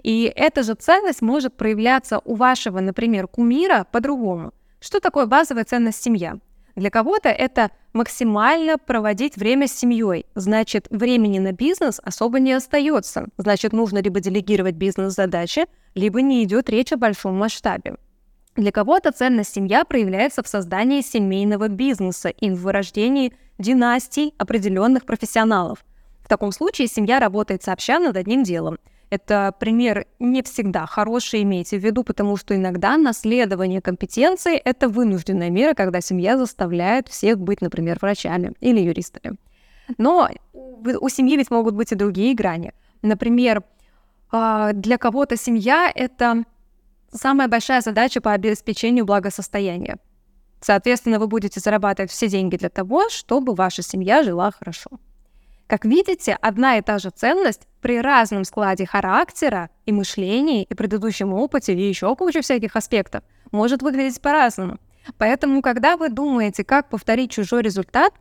и 0.02 0.32
эта 0.34 0.62
же 0.62 0.74
ценность 0.74 1.22
может 1.22 1.56
проявляться 1.56 2.20
у 2.24 2.34
вашего, 2.34 2.80
например, 2.80 3.26
кумира 3.26 3.86
по-другому. 3.90 4.52
Что 4.80 5.00
такое 5.00 5.26
базовая 5.26 5.64
ценность 5.64 6.02
семья? 6.02 6.38
Для 6.76 6.90
кого-то 6.90 7.28
это 7.28 7.72
максимально 7.92 8.78
проводить 8.78 9.36
время 9.36 9.66
с 9.66 9.72
семьей. 9.72 10.26
Значит, 10.36 10.86
времени 10.90 11.40
на 11.40 11.50
бизнес 11.50 12.00
особо 12.04 12.38
не 12.38 12.52
остается. 12.52 13.26
Значит, 13.36 13.72
нужно 13.72 13.98
либо 13.98 14.20
делегировать 14.20 14.76
бизнес-задачи, 14.76 15.66
либо 15.96 16.22
не 16.22 16.44
идет 16.44 16.70
речь 16.70 16.92
о 16.92 16.96
большом 16.96 17.36
масштабе. 17.36 17.96
Для 18.54 18.70
кого-то 18.70 19.10
ценность 19.10 19.52
семья 19.54 19.84
проявляется 19.84 20.44
в 20.44 20.48
создании 20.48 21.00
семейного 21.00 21.66
бизнеса 21.66 22.28
и 22.28 22.50
в 22.50 22.62
вырождении 22.62 23.32
династий 23.58 24.34
определенных 24.38 25.04
профессионалов. 25.04 25.84
В 26.22 26.28
таком 26.28 26.52
случае 26.52 26.88
семья 26.88 27.20
работает 27.20 27.62
сообща 27.62 27.98
над 27.98 28.16
одним 28.16 28.42
делом. 28.42 28.78
Это 29.10 29.54
пример 29.58 30.06
не 30.18 30.42
всегда 30.42 30.84
хороший, 30.84 31.42
имейте 31.42 31.78
в 31.78 31.84
виду, 31.84 32.04
потому 32.04 32.36
что 32.36 32.54
иногда 32.54 32.98
наследование 32.98 33.80
компетенции– 33.80 34.56
это 34.64 34.88
вынужденная 34.88 35.48
мера, 35.48 35.72
когда 35.72 36.02
семья 36.02 36.36
заставляет 36.36 37.08
всех 37.08 37.38
быть, 37.38 37.62
например, 37.62 37.98
врачами 38.00 38.52
или 38.60 38.80
юристами. 38.80 39.38
Но 39.96 40.28
у 40.52 41.08
семьи 41.08 41.36
ведь 41.36 41.50
могут 41.50 41.74
быть 41.74 41.92
и 41.92 41.94
другие 41.94 42.34
грани. 42.34 42.74
Например, 43.00 43.62
а, 44.30 44.72
для 44.74 44.98
кого-то 44.98 45.36
семья— 45.36 45.90
это 45.94 46.44
самая 47.10 47.48
большая 47.48 47.80
задача 47.80 48.20
по 48.20 48.32
обеспечению 48.32 49.06
благосостояния. 49.06 49.96
Соответственно, 50.60 51.18
вы 51.18 51.26
будете 51.26 51.60
зарабатывать 51.60 52.10
все 52.10 52.28
деньги 52.28 52.56
для 52.56 52.68
того, 52.68 53.08
чтобы 53.08 53.54
ваша 53.54 53.82
семья 53.82 54.22
жила 54.22 54.50
хорошо. 54.50 54.90
Как 55.66 55.84
видите, 55.84 56.36
одна 56.40 56.78
и 56.78 56.82
та 56.82 56.98
же 56.98 57.10
ценность 57.10 57.68
при 57.82 58.00
разном 58.00 58.44
складе 58.44 58.86
характера 58.86 59.68
и 59.84 59.92
мышления, 59.92 60.64
и 60.64 60.74
предыдущем 60.74 61.34
опыте, 61.34 61.74
и 61.74 61.88
еще 61.88 62.16
куча 62.16 62.40
всяких 62.40 62.74
аспектов, 62.74 63.22
может 63.52 63.82
выглядеть 63.82 64.20
по-разному. 64.20 64.78
Поэтому, 65.18 65.60
когда 65.60 65.96
вы 65.96 66.08
думаете, 66.08 66.64
как 66.64 66.88
повторить 66.88 67.30
чужой 67.30 67.62
результат, 67.62 68.14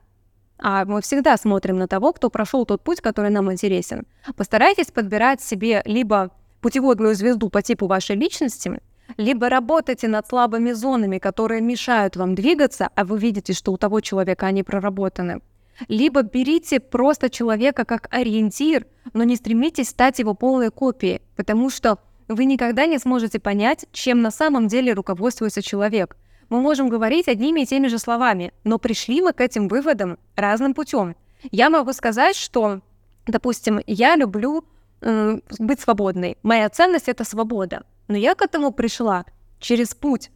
а 0.59 0.85
мы 0.85 1.01
всегда 1.01 1.37
смотрим 1.37 1.77
на 1.77 1.87
того, 1.87 2.13
кто 2.13 2.29
прошел 2.29 2.65
тот 2.65 2.83
путь, 2.83 2.99
который 2.99 3.29
нам 3.29 3.51
интересен. 3.51 4.05
Постарайтесь 4.35 4.91
подбирать 4.91 5.41
себе 5.41 5.81
либо 5.85 6.31
путеводную 6.61 7.15
звезду 7.15 7.49
по 7.49 7.61
типу 7.61 7.87
вашей 7.87 8.15
личности, 8.15 8.81
либо 9.15 9.49
работайте 9.49 10.07
над 10.07 10.27
слабыми 10.27 10.73
зонами, 10.73 11.17
которые 11.17 11.61
мешают 11.61 12.15
вам 12.15 12.35
двигаться, 12.35 12.89
а 12.95 13.05
вы 13.05 13.17
видите, 13.17 13.53
что 13.53 13.71
у 13.71 13.77
того 13.77 14.01
человека 14.01 14.47
они 14.47 14.63
проработаны. 14.63 15.41
Либо 15.87 16.23
берите 16.23 16.79
просто 16.79 17.29
человека 17.29 17.85
как 17.85 18.07
ориентир, 18.11 18.87
но 19.13 19.23
не 19.23 19.35
стремитесь 19.35 19.89
стать 19.89 20.19
его 20.19 20.33
полной 20.33 20.71
копией, 20.71 21.21
потому 21.35 21.69
что 21.69 21.99
вы 22.27 22.45
никогда 22.45 22.85
не 22.87 22.97
сможете 22.97 23.39
понять, 23.39 23.85
чем 23.91 24.21
на 24.21 24.31
самом 24.31 24.67
деле 24.67 24.93
руководствуется 24.93 25.61
человек– 25.61 26.17
мы 26.49 26.61
можем 26.61 26.87
говорить 26.89 27.27
одними 27.27 27.61
и 27.61 27.65
теми 27.65 27.87
же 27.87 27.99
словами, 27.99 28.53
но 28.63 28.77
пришли 28.77 29.21
мы 29.21 29.33
к 29.33 29.41
этим 29.41 29.67
выводам 29.67 30.17
разным 30.35 30.73
путем. 30.73 31.15
Я 31.51 31.69
могу 31.69 31.93
сказать, 31.93 32.35
что, 32.35 32.81
допустим, 33.25 33.81
я 33.85 34.15
люблю 34.15 34.63
э, 35.01 35.39
быть 35.59 35.79
свободной. 35.79 36.37
Моя 36.43 36.69
ценность 36.69 37.09
это 37.09 37.23
свобода. 37.25 37.83
Но 38.07 38.17
я 38.17 38.35
к 38.35 38.41
этому 38.41 38.71
пришла 38.71 39.25
через 39.59 39.93
путь 39.95 40.31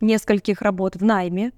нескольких 0.00 0.62
работ 0.62 0.96
в 0.96 1.04
найме, 1.04 1.52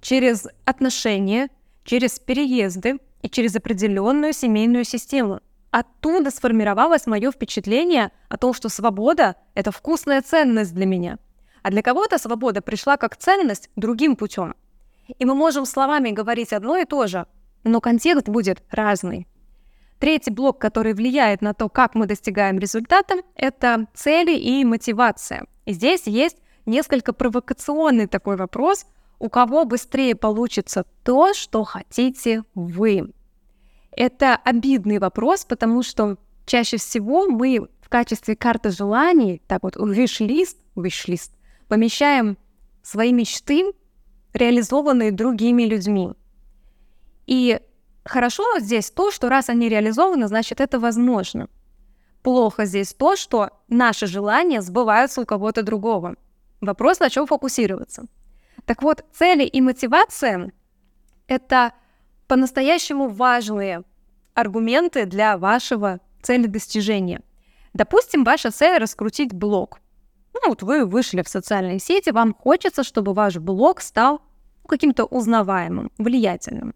через 0.00 0.46
отношения, 0.64 1.48
через 1.84 2.18
переезды 2.18 2.98
и 3.22 3.28
через 3.28 3.56
определенную 3.56 4.32
семейную 4.32 4.84
систему. 4.84 5.40
Оттуда 5.70 6.30
сформировалось 6.30 7.06
мое 7.06 7.30
впечатление 7.30 8.10
о 8.28 8.36
том, 8.36 8.54
что 8.54 8.68
свобода— 8.68 9.36
это 9.54 9.70
вкусная 9.72 10.22
ценность 10.22 10.74
для 10.74 10.86
меня— 10.86 11.18
а 11.62 11.70
для 11.70 11.82
кого-то 11.82 12.18
свобода 12.18 12.62
пришла 12.62 12.96
как 12.96 13.16
ценность 13.16 13.70
другим 13.76 14.16
путем. 14.16 14.54
И 15.18 15.24
мы 15.24 15.34
можем 15.34 15.66
словами 15.66 16.10
говорить 16.10 16.52
одно 16.52 16.76
и 16.76 16.84
то 16.84 17.06
же, 17.06 17.26
но 17.64 17.80
контекст 17.80 18.28
будет 18.28 18.62
разный. 18.70 19.26
Третий 20.00 20.30
блок, 20.30 20.58
который 20.58 20.94
влияет 20.94 21.42
на 21.42 21.52
то, 21.52 21.68
как 21.68 21.94
мы 21.94 22.06
достигаем 22.06 22.58
результата, 22.58 23.16
это 23.34 23.86
цели 23.92 24.34
и 24.34 24.64
мотивация. 24.64 25.46
И 25.66 25.72
здесь 25.72 26.06
есть 26.06 26.38
несколько 26.64 27.12
провокационный 27.12 28.06
такой 28.06 28.36
вопрос, 28.36 28.86
у 29.18 29.28
кого 29.28 29.66
быстрее 29.66 30.14
получится 30.16 30.86
то, 31.04 31.34
что 31.34 31.64
хотите 31.64 32.44
вы. 32.54 33.12
Это 33.94 34.36
обидный 34.36 34.98
вопрос, 34.98 35.44
потому 35.44 35.82
что 35.82 36.16
чаще 36.46 36.78
всего 36.78 37.26
мы 37.26 37.68
в 37.82 37.90
качестве 37.90 38.36
карты 38.36 38.70
желаний, 38.70 39.42
так 39.46 39.62
вот, 39.62 39.76
wish-list, 39.76 40.56
wish-list, 40.76 41.32
помещаем 41.68 42.38
свои 42.82 43.12
мечты, 43.12 43.72
реализованные 44.32 45.12
другими 45.12 45.64
людьми. 45.64 46.12
И 47.26 47.60
хорошо 48.04 48.44
здесь 48.58 48.90
то, 48.90 49.10
что 49.10 49.28
раз 49.28 49.48
они 49.48 49.68
реализованы, 49.68 50.28
значит 50.28 50.60
это 50.60 50.78
возможно. 50.78 51.48
Плохо 52.22 52.64
здесь 52.66 52.92
то, 52.92 53.16
что 53.16 53.50
наши 53.68 54.06
желания 54.06 54.60
сбываются 54.60 55.22
у 55.22 55.26
кого-то 55.26 55.62
другого. 55.62 56.16
Вопрос, 56.60 57.00
на 57.00 57.08
чем 57.08 57.26
фокусироваться. 57.26 58.04
Так 58.66 58.82
вот, 58.82 59.04
цели 59.12 59.44
и 59.44 59.60
мотивация— 59.60 60.52
это 61.26 61.72
по-настоящему 62.28 63.08
важные 63.08 63.84
аргументы 64.34 65.06
для 65.06 65.38
вашего 65.38 66.00
цели 66.22 66.46
достижения. 66.46 67.22
Допустим, 67.72 68.24
ваша 68.24 68.50
цель— 68.50 68.78
раскрутить 68.80 69.32
блог— 69.32 69.80
ну 70.32 70.48
вот 70.48 70.62
вы 70.62 70.84
вышли 70.86 71.22
в 71.22 71.28
социальные 71.28 71.78
сети, 71.78 72.10
вам 72.10 72.34
хочется, 72.34 72.82
чтобы 72.82 73.12
ваш 73.12 73.36
блог 73.36 73.80
стал 73.80 74.22
каким-то 74.66 75.04
узнаваемым, 75.04 75.90
влиятельным. 75.98 76.74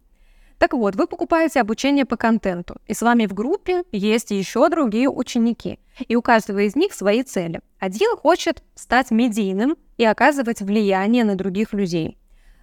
Так 0.59 0.73
вот, 0.73 0.95
вы 0.95 1.07
покупаете 1.07 1.61
обучение 1.61 2.05
по 2.05 2.17
контенту, 2.17 2.77
и 2.87 2.95
с 2.95 3.03
вами 3.03 3.27
в 3.27 3.35
группе 3.35 3.83
есть 3.93 4.31
еще 4.31 4.69
другие 4.69 5.09
ученики, 5.11 5.79
и 6.07 6.17
у 6.17 6.23
каждого 6.23 6.61
из 6.61 6.77
них 6.77 6.95
свои 6.95 7.23
цели. 7.23 7.61
Один 7.79 8.17
хочет 8.17 8.63
стать 8.75 9.11
медийным 9.11 9.77
и 9.99 10.05
оказывать 10.05 10.61
влияние 10.61 11.25
на 11.25 11.37
других 11.37 11.73
людей, 11.73 12.17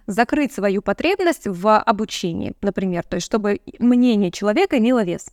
закрыть 0.06 0.52
свою 0.52 0.82
потребность 0.82 1.46
в 1.46 1.78
обучении, 1.78 2.54
например, 2.60 3.04
то 3.04 3.16
есть 3.16 3.26
чтобы 3.26 3.60
мнение 3.78 4.30
человека 4.30 4.78
имело 4.78 5.04
вес. 5.04 5.28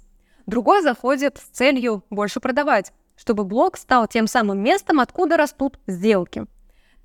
Другой 0.45 0.81
заходит 0.81 1.37
с 1.37 1.57
целью 1.57 2.03
больше 2.09 2.39
продавать, 2.39 2.91
чтобы 3.15 3.43
блог 3.43 3.77
стал 3.77 4.07
тем 4.07 4.27
самым 4.27 4.61
местом, 4.63 4.99
откуда 4.99 5.37
растут 5.37 5.79
сделки. 5.87 6.45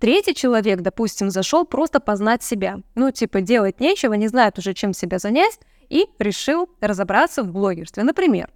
Третий 0.04 0.34
человек, 0.34 0.82
допустим, 0.82 1.30
зашел 1.30 1.64
просто 1.64 1.98
познать 1.98 2.42
себя. 2.42 2.80
Ну, 2.94 3.10
типа, 3.10 3.40
делать 3.40 3.80
нечего, 3.80 4.12
не 4.12 4.28
знает 4.28 4.58
уже, 4.58 4.74
чем 4.74 4.92
себя 4.92 5.18
занять, 5.18 5.58
и 5.88 6.04
решил 6.18 6.68
разобраться 6.82 7.42
в 7.42 7.50
блогерстве. 7.50 8.02
Например, 8.02 8.50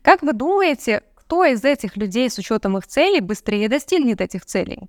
как 0.00 0.22
вы 0.22 0.32
думаете, 0.32 1.02
кто 1.14 1.44
из 1.44 1.62
этих 1.64 1.98
людей 1.98 2.30
с 2.30 2.38
учетом 2.38 2.78
их 2.78 2.86
целей 2.86 3.20
быстрее 3.20 3.68
достигнет 3.68 4.22
этих 4.22 4.46
целей? 4.46 4.88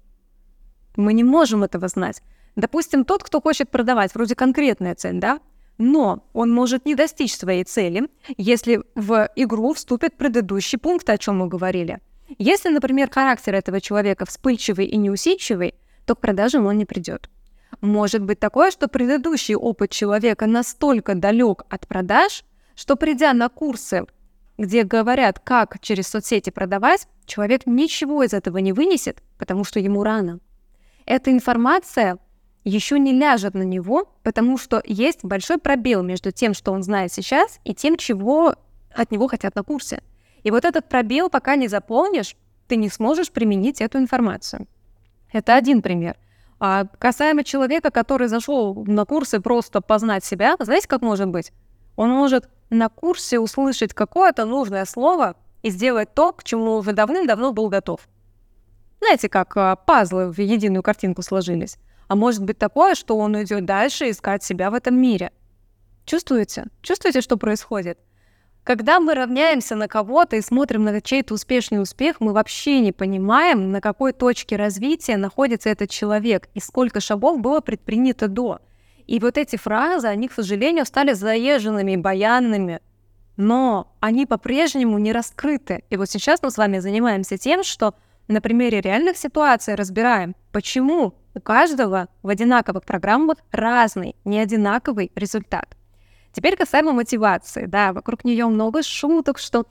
Мы 0.95 1.11
не 1.11 1.25
можем 1.25 1.65
этого 1.65 1.89
знать. 1.89 2.21
Допустим, 2.55 3.03
тот, 3.03 3.21
кто 3.21 3.41
хочет 3.41 3.69
продавать, 3.69 4.15
вроде 4.15 4.33
конкретная 4.33 4.95
цель, 4.95 5.19
да? 5.19 5.41
Но 5.77 6.23
он 6.31 6.53
может 6.53 6.85
не 6.85 6.95
достичь 6.95 7.35
своей 7.35 7.65
цели, 7.65 8.07
если 8.37 8.81
в 8.95 9.29
игру 9.35 9.73
вступит 9.73 10.15
предыдущий 10.15 10.79
пункт, 10.79 11.09
о 11.09 11.17
чем 11.17 11.39
мы 11.39 11.47
говорили. 11.49 11.99
Если, 12.37 12.69
например, 12.69 13.09
характер 13.09 13.55
этого 13.55 13.81
человека 13.81 14.25
вспыльчивый 14.25 14.85
и 14.85 14.95
неусидчивый, 14.95 15.75
то 16.07 16.15
к 16.15 16.21
продажам 16.21 16.65
он 16.65 16.77
не 16.77 16.85
придет. 16.85 17.29
Может 17.81 18.23
быть 18.23 18.39
такое, 18.39 18.71
что 18.71 18.87
предыдущий 18.87 19.55
опыт 19.55 19.91
человека 19.91 20.47
настолько 20.47 21.15
далек 21.15 21.63
от 21.69 21.85
продаж, 21.85 22.43
что 22.75 22.95
придя 22.95 23.33
на 23.33 23.49
курсы, 23.49 24.05
где 24.57 24.83
говорят, 24.83 25.39
как 25.39 25.79
через 25.81 26.07
соцсети 26.07 26.49
продавать, 26.49 27.07
человек 27.25 27.63
ничего 27.65 28.23
из 28.23 28.33
этого 28.33 28.57
не 28.59 28.71
вынесет, 28.71 29.21
потому 29.37 29.65
что 29.65 29.79
ему 29.79 30.03
рано. 30.03 30.39
Эта 31.05 31.31
информация 31.31 32.17
еще 32.63 32.99
не 32.99 33.13
ляжет 33.13 33.53
на 33.53 33.63
него, 33.63 34.09
потому 34.23 34.57
что 34.57 34.81
есть 34.85 35.23
большой 35.23 35.57
пробел 35.57 36.03
между 36.03 36.31
тем, 36.31 36.53
что 36.53 36.71
он 36.71 36.83
знает 36.83 37.11
сейчас, 37.11 37.59
и 37.65 37.75
тем, 37.75 37.97
чего 37.97 38.55
от 38.95 39.11
него 39.11 39.27
хотят 39.27 39.55
на 39.55 39.63
курсе. 39.63 40.01
И 40.43 40.51
вот 40.51 40.63
этот 40.63 40.87
пробел, 40.87 41.29
пока 41.29 41.55
не 41.55 41.67
заполнишь, 41.67 42.35
ты 42.67 42.77
не 42.77 42.89
сможешь 42.89 43.31
применить 43.31 43.81
эту 43.81 43.97
информацию. 43.97 44.67
Это 45.31 45.55
один 45.55 45.81
пример. 45.81 46.17
А 46.59 46.85
касаемо 46.99 47.43
человека, 47.43 47.91
который 47.91 48.27
зашел 48.27 48.83
на 48.85 49.05
курсы 49.05 49.39
просто 49.39 49.81
познать 49.81 50.23
себя, 50.23 50.55
знаете, 50.59 50.87
как 50.87 51.01
может 51.01 51.27
быть? 51.27 51.51
Он 51.95 52.09
может 52.09 52.49
на 52.69 52.89
курсе 52.89 53.39
услышать 53.39 53.93
какое-то 53.93 54.45
нужное 54.45 54.85
слово 54.85 55.35
и 55.61 55.69
сделать 55.69 56.13
то, 56.13 56.33
к 56.33 56.43
чему 56.43 56.75
уже 56.75 56.93
давным-давно 56.93 57.53
был 57.53 57.69
готов. 57.69 58.07
Знаете, 58.99 59.29
как 59.29 59.55
а, 59.55 59.75
пазлы 59.75 60.31
в 60.31 60.39
единую 60.39 60.81
картинку 60.81 61.21
сложились. 61.21 61.77
А 62.07 62.15
может 62.15 62.43
быть 62.43 62.57
такое, 62.57 62.95
что 62.95 63.17
он 63.17 63.41
идет 63.43 63.65
дальше 63.65 64.09
искать 64.09 64.43
себя 64.43 64.71
в 64.71 64.73
этом 64.73 64.99
мире. 64.99 65.31
Чувствуете? 66.05 66.67
Чувствуете, 66.81 67.21
что 67.21 67.37
происходит? 67.37 67.99
Когда 68.67 68.99
мы 68.99 69.13
равняемся 69.13 69.75
на 69.75 69.87
кого-то 69.87 70.35
и 70.35 70.41
смотрим 70.41 70.83
на 70.83 70.99
чей-то 70.99 71.35
успешный 71.35 71.81
успех, 71.81 72.17
мы 72.19 72.33
вообще 72.33 72.81
не 72.81 72.91
понимаем, 72.91 73.71
на 73.71 73.79
какой 73.79 74.11
точке 74.11 74.57
развития 74.57 75.15
находится 75.15 75.69
этот 75.69 75.89
человек 75.89 76.49
и 76.53 76.59
сколько 76.59 76.99
шагов 76.99 77.39
было 77.39 77.61
предпринято 77.61 78.27
до. 78.27 78.59
И 79.05 79.21
вот 79.21 79.37
эти 79.37 79.55
фразы, 79.55 80.07
они, 80.07 80.27
к 80.27 80.33
сожалению, 80.33 80.85
стали 80.85 81.13
заезженными, 81.13 81.95
баянными, 81.95 82.81
но 83.37 83.95
они 84.01 84.25
по-прежнему 84.25 84.97
не 84.97 85.13
раскрыты. 85.13 85.85
И 85.89 85.95
вот 85.95 86.09
сейчас 86.09 86.43
мы 86.43 86.51
с 86.51 86.57
вами 86.57 86.79
занимаемся 86.79 87.37
тем, 87.37 87.63
что 87.63 87.95
на 88.27 88.41
примере 88.41 88.81
реальных 88.81 89.15
ситуаций 89.15 89.75
разбираем, 89.75 90.35
почему 90.51 91.13
у 91.33 91.39
каждого 91.39 92.09
в 92.21 92.27
одинаковых 92.27 92.83
программах 92.83 93.37
разный, 93.49 94.17
не 94.25 94.41
одинаковый 94.41 95.09
результат. 95.15 95.77
Теперь 96.37 96.55
касаемо 96.55 96.91
мотивации. 96.91 97.65
Да, 97.65 97.93
вокруг 97.93 98.23
нее 98.23 98.45
много 98.45 98.83
шуток, 98.83 99.39
что 99.39 99.65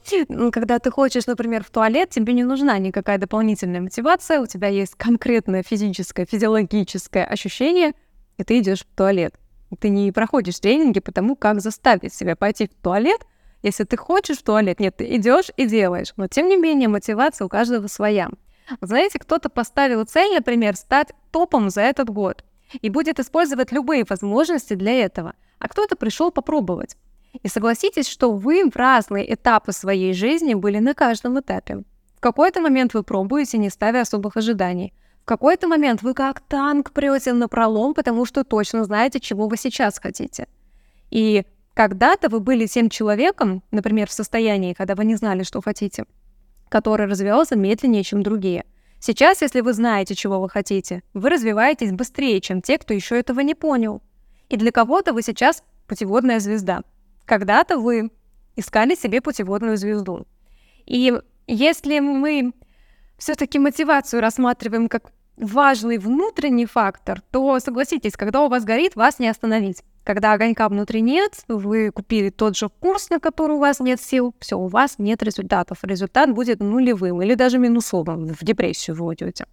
когда 0.50 0.80
ты 0.80 0.90
хочешь, 0.90 1.24
например, 1.26 1.62
в 1.62 1.70
туалет, 1.70 2.10
тебе 2.10 2.32
не 2.32 2.42
нужна 2.42 2.76
никакая 2.78 3.18
дополнительная 3.18 3.80
мотивация, 3.80 4.40
у 4.40 4.46
тебя 4.46 4.66
есть 4.66 4.96
конкретное 4.96 5.62
физическое, 5.62 6.26
физиологическое 6.26 7.24
ощущение, 7.24 7.92
и 8.36 8.42
ты 8.42 8.58
идешь 8.58 8.80
в 8.80 8.96
туалет. 8.96 9.36
Ты 9.78 9.90
не 9.90 10.10
проходишь 10.10 10.58
тренинги 10.58 10.98
по 10.98 11.12
тому, 11.12 11.36
как 11.36 11.60
заставить 11.60 12.12
себя 12.12 12.34
пойти 12.34 12.66
в 12.66 12.82
туалет, 12.82 13.24
если 13.62 13.84
ты 13.84 13.96
хочешь 13.96 14.38
в 14.38 14.42
туалет, 14.42 14.80
нет, 14.80 14.96
ты 14.96 15.04
идешь 15.14 15.52
и 15.56 15.66
делаешь. 15.66 16.14
Но 16.16 16.26
тем 16.26 16.48
не 16.48 16.56
менее, 16.56 16.88
мотивация 16.88 17.44
у 17.44 17.48
каждого 17.48 17.86
своя. 17.86 18.28
Знаете, 18.80 19.20
кто-то 19.20 19.50
поставил 19.50 20.02
цель, 20.02 20.34
например, 20.34 20.74
стать 20.74 21.12
топом 21.30 21.70
за 21.70 21.82
этот 21.82 22.10
год 22.10 22.44
и 22.80 22.90
будет 22.90 23.20
использовать 23.20 23.70
любые 23.70 24.04
возможности 24.04 24.74
для 24.74 24.94
этого– 25.04 25.34
а 25.58 25.68
кто-то 25.68 25.96
пришел 25.96 26.30
попробовать. 26.30 26.96
И 27.42 27.48
согласитесь, 27.48 28.08
что 28.08 28.32
вы 28.32 28.68
в 28.70 28.76
разные 28.76 29.32
этапы 29.34 29.72
своей 29.72 30.12
жизни 30.14 30.54
были 30.54 30.78
на 30.78 30.94
каждом 30.94 31.38
этапе. 31.38 31.84
В 32.16 32.20
какой-то 32.20 32.60
момент 32.60 32.94
вы 32.94 33.02
пробуете, 33.02 33.58
не 33.58 33.70
ставя 33.70 34.00
особых 34.00 34.36
ожиданий. 34.36 34.94
В 35.22 35.26
какой-то 35.26 35.68
момент 35.68 36.02
вы 36.02 36.14
как 36.14 36.40
танк 36.40 36.92
прете 36.92 37.32
на 37.32 37.48
пролом, 37.48 37.94
потому 37.94 38.24
что 38.24 38.44
точно 38.44 38.84
знаете, 38.84 39.20
чего 39.20 39.48
вы 39.48 39.56
сейчас 39.56 39.98
хотите. 39.98 40.46
И 41.10 41.44
когда-то 41.74 42.28
вы 42.28 42.40
были 42.40 42.66
тем 42.66 42.88
человеком, 42.88 43.62
например, 43.70 44.08
в 44.08 44.12
состоянии, 44.12 44.72
когда 44.72 44.94
вы 44.94 45.04
не 45.04 45.16
знали, 45.16 45.42
что 45.42 45.60
хотите, 45.60 46.06
который 46.68 47.06
развивался 47.06 47.56
медленнее, 47.56 48.02
чем 48.02 48.22
другие. 48.22 48.64
Сейчас, 48.98 49.42
если 49.42 49.60
вы 49.60 49.72
знаете, 49.74 50.14
чего 50.14 50.40
вы 50.40 50.48
хотите, 50.48 51.02
вы 51.12 51.28
развиваетесь 51.28 51.92
быстрее, 51.92 52.40
чем 52.40 52.62
те, 52.62 52.78
кто 52.78 52.94
еще 52.94 53.18
этого 53.18 53.40
не 53.40 53.54
понял. 53.54 54.00
И 54.48 54.56
для 54.56 54.70
кого-то 54.70 55.12
вы 55.12 55.22
сейчас 55.22 55.62
путеводная 55.86 56.40
звезда. 56.40 56.82
Когда-то 57.24 57.78
вы 57.78 58.10
искали 58.54 58.94
себе 58.94 59.20
путеводную 59.20 59.76
звезду. 59.76 60.26
И 60.86 61.12
если 61.46 61.98
мы 61.98 62.52
все-таки 63.18 63.58
мотивацию 63.58 64.20
рассматриваем 64.20 64.88
как 64.88 65.12
важный 65.36 65.98
внутренний 65.98 66.66
фактор, 66.66 67.20
то 67.30 67.58
согласитесь, 67.60 68.16
когда 68.16 68.42
у 68.42 68.48
вас 68.48 68.64
горит, 68.64 68.96
вас 68.96 69.18
не 69.18 69.28
остановить. 69.28 69.82
Когда 70.04 70.32
огонька 70.32 70.68
внутри 70.68 71.00
нет, 71.00 71.44
вы 71.48 71.90
купили 71.90 72.30
тот 72.30 72.56
же 72.56 72.68
курс, 72.68 73.10
на 73.10 73.18
который 73.18 73.56
у 73.56 73.58
вас 73.58 73.80
нет 73.80 74.00
сил, 74.00 74.34
все, 74.38 74.56
у 74.56 74.68
вас 74.68 74.98
нет 74.98 75.22
результатов. 75.22 75.78
Результат 75.82 76.32
будет 76.32 76.60
нулевым 76.60 77.20
или 77.22 77.34
даже 77.34 77.58
минусовым, 77.58 78.28
в 78.28 78.44
депрессию 78.44 78.96
вы 78.96 79.06
уйдете. 79.06 79.46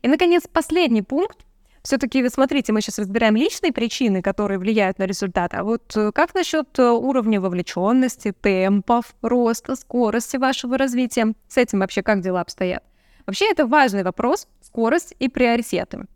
И, 0.00 0.08
наконец, 0.08 0.44
последний 0.50 1.02
пункт, 1.02 1.44
все-таки, 1.82 2.28
смотрите, 2.28 2.72
мы 2.72 2.82
сейчас 2.82 2.98
разбираем 2.98 3.36
личные 3.36 3.72
причины, 3.72 4.20
которые 4.20 4.58
влияют 4.58 4.98
на 4.98 5.04
результат. 5.04 5.54
А 5.54 5.64
вот 5.64 5.96
э, 5.96 6.12
как 6.12 6.34
насчет 6.34 6.78
э, 6.78 6.90
уровня 6.90 7.40
вовлеченности, 7.40 8.32
темпов, 8.32 9.14
роста, 9.22 9.76
скорости 9.76 10.36
вашего 10.36 10.76
развития? 10.76 11.34
С 11.48 11.56
этим 11.56 11.80
вообще 11.80 12.02
как 12.02 12.20
дела 12.20 12.42
обстоят? 12.42 12.84
Вообще 13.26 13.50
это 13.50 13.66
важный 13.66 14.02
вопрос, 14.02 14.46
скорость 14.60 15.14
и 15.18 15.28
приоритеты. 15.28 16.06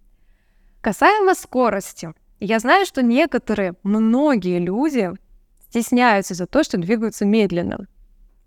Касаемо 0.83 1.35
скорости. 1.35 2.13
Я 2.41 2.59
знаю, 2.59 2.85
что 2.85 3.03
некоторые, 3.03 3.75
многие 3.85 4.59
люди 4.59 5.13
стесняются 5.61 6.35
за 6.35 6.47
то, 6.47 6.63
что 6.63 6.77
двигаются 6.77 7.25
медленно. 7.25 7.87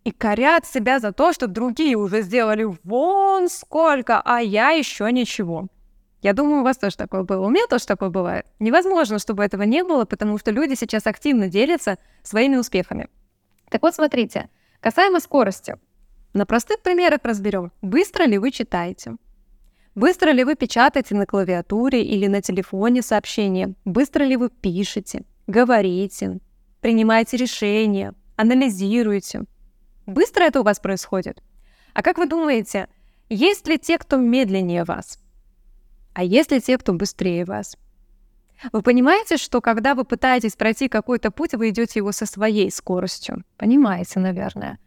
И 0.03 0.11
корят 0.11 0.67
себя 0.67 0.99
за 0.99 1.11
то, 1.11 1.33
что 1.33 1.47
другие 1.47 1.97
уже 1.97 2.21
сделали 2.21 2.63
вон 2.83 3.49
сколько, 3.49 4.21
а 4.23 4.39
я 4.39 4.69
еще 4.69 5.11
ничего. 5.11 5.67
Я 6.21 6.33
думаю, 6.33 6.61
у 6.61 6.63
вас 6.63 6.77
тоже 6.77 6.97
такое 6.97 7.23
было. 7.23 7.45
У 7.45 7.49
меня 7.49 7.67
тоже 7.67 7.85
такое 7.85 8.09
бывает. 8.09 8.45
Невозможно, 8.59 9.19
чтобы 9.19 9.43
этого 9.43 9.63
не 9.63 9.83
было, 9.83 10.05
потому 10.05 10.37
что 10.37 10.51
люди 10.51 10.73
сейчас 10.73 11.05
активно 11.05 11.47
делятся 11.47 11.97
своими 12.23 12.55
успехами. 12.55 13.07
Так 13.69 13.83
вот, 13.83 13.93
смотрите, 13.93 14.49
касаемо 14.79 15.19
скорости. 15.19 15.75
На 16.33 16.45
простых 16.45 16.81
примерах 16.81 17.19
разберем. 17.23 17.71
Быстро 17.81 18.23
ли 18.23 18.37
вы 18.37 18.51
читаете? 18.51 19.17
Быстро 19.95 20.29
ли 20.31 20.43
вы 20.43 20.55
печатаете 20.55 21.15
на 21.15 21.25
клавиатуре 21.25 22.03
или 22.03 22.27
на 22.27 22.41
телефоне 22.41 23.01
сообщения? 23.01 23.73
Быстро 23.85 24.23
ли 24.23 24.37
вы 24.37 24.49
пишете, 24.49 25.23
говорите, 25.47 26.39
принимаете 26.81 27.37
решения, 27.37 28.13
анализируете? 28.35 29.45
Быстро 30.05 30.43
это 30.43 30.61
у 30.61 30.63
вас 30.63 30.79
происходит? 30.79 31.41
А 31.93 32.03
как 32.03 32.19
вы 32.19 32.27
думаете, 32.27 32.89
есть 33.29 33.67
ли 33.67 33.79
те, 33.79 33.97
кто 33.97 34.17
медленнее 34.17 34.83
вас? 34.83 35.19
А 36.17 36.23
если 36.23 36.57
те, 36.57 36.79
кто 36.79 36.93
быстрее 36.93 37.45
вас? 37.45 37.77
Вы 38.71 38.81
понимаете, 38.81 39.37
что 39.37 39.61
когда 39.61 39.93
вы 39.93 40.03
пытаетесь 40.03 40.55
пройти 40.55 40.87
какой-то 40.87 41.29
путь, 41.29 41.53
вы 41.53 41.69
идете 41.69 41.99
его 41.99 42.11
со 42.11 42.25
своей 42.25 42.71
скоростью? 42.71 43.43
Понимаете, 43.55 44.19
наверное. 44.19 44.79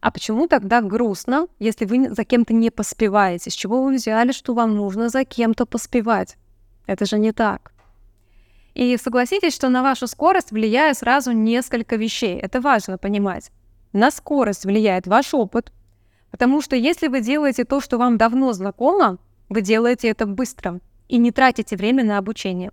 А 0.00 0.10
почему 0.10 0.48
тогда 0.48 0.80
грустно, 0.80 1.48
если 1.58 1.84
вы 1.84 2.14
за 2.14 2.24
кем-то 2.24 2.54
не 2.54 2.70
поспеваете? 2.70 3.50
С 3.50 3.52
чего 3.52 3.82
вы 3.82 3.96
взяли, 3.96 4.32
что 4.32 4.54
вам 4.54 4.76
нужно 4.76 5.10
за 5.10 5.26
кем-то 5.26 5.66
поспевать? 5.66 6.38
Это 6.86 7.04
же 7.04 7.18
не 7.18 7.32
так. 7.32 7.72
И 8.72 8.96
согласитесь, 8.96 9.54
что 9.54 9.68
на 9.68 9.82
вашу 9.82 10.06
скорость 10.06 10.52
влияет 10.52 10.96
сразу 10.96 11.32
несколько 11.32 11.96
вещей. 11.96 12.38
Это 12.38 12.62
важно 12.62 12.96
понимать. 12.96 13.50
На 13.92 14.10
скорость 14.10 14.64
влияет 14.64 15.06
ваш 15.06 15.34
опыт, 15.34 15.70
потому 16.30 16.62
что 16.62 16.76
если 16.76 17.08
вы 17.08 17.20
делаете 17.20 17.66
то, 17.66 17.82
что 17.82 17.98
вам 17.98 18.16
давно 18.16 18.54
знакомо, 18.54 19.18
вы 19.48 19.62
делаете 19.62 20.08
это 20.08 20.26
быстро 20.26 20.80
и 21.08 21.18
не 21.18 21.32
тратите 21.32 21.76
время 21.76 22.04
на 22.04 22.18
обучение. 22.18 22.70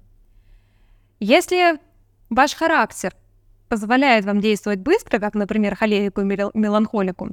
Если 1.19 1.79
ваш 2.29 2.53
характер 2.53 3.15
позволяет 3.69 4.25
вам 4.25 4.41
действовать 4.41 4.79
быстро, 4.79 5.19
как, 5.19 5.33
например, 5.33 5.75
холерику 5.75 6.21
и 6.21 6.25
меланхолику, 6.25 7.29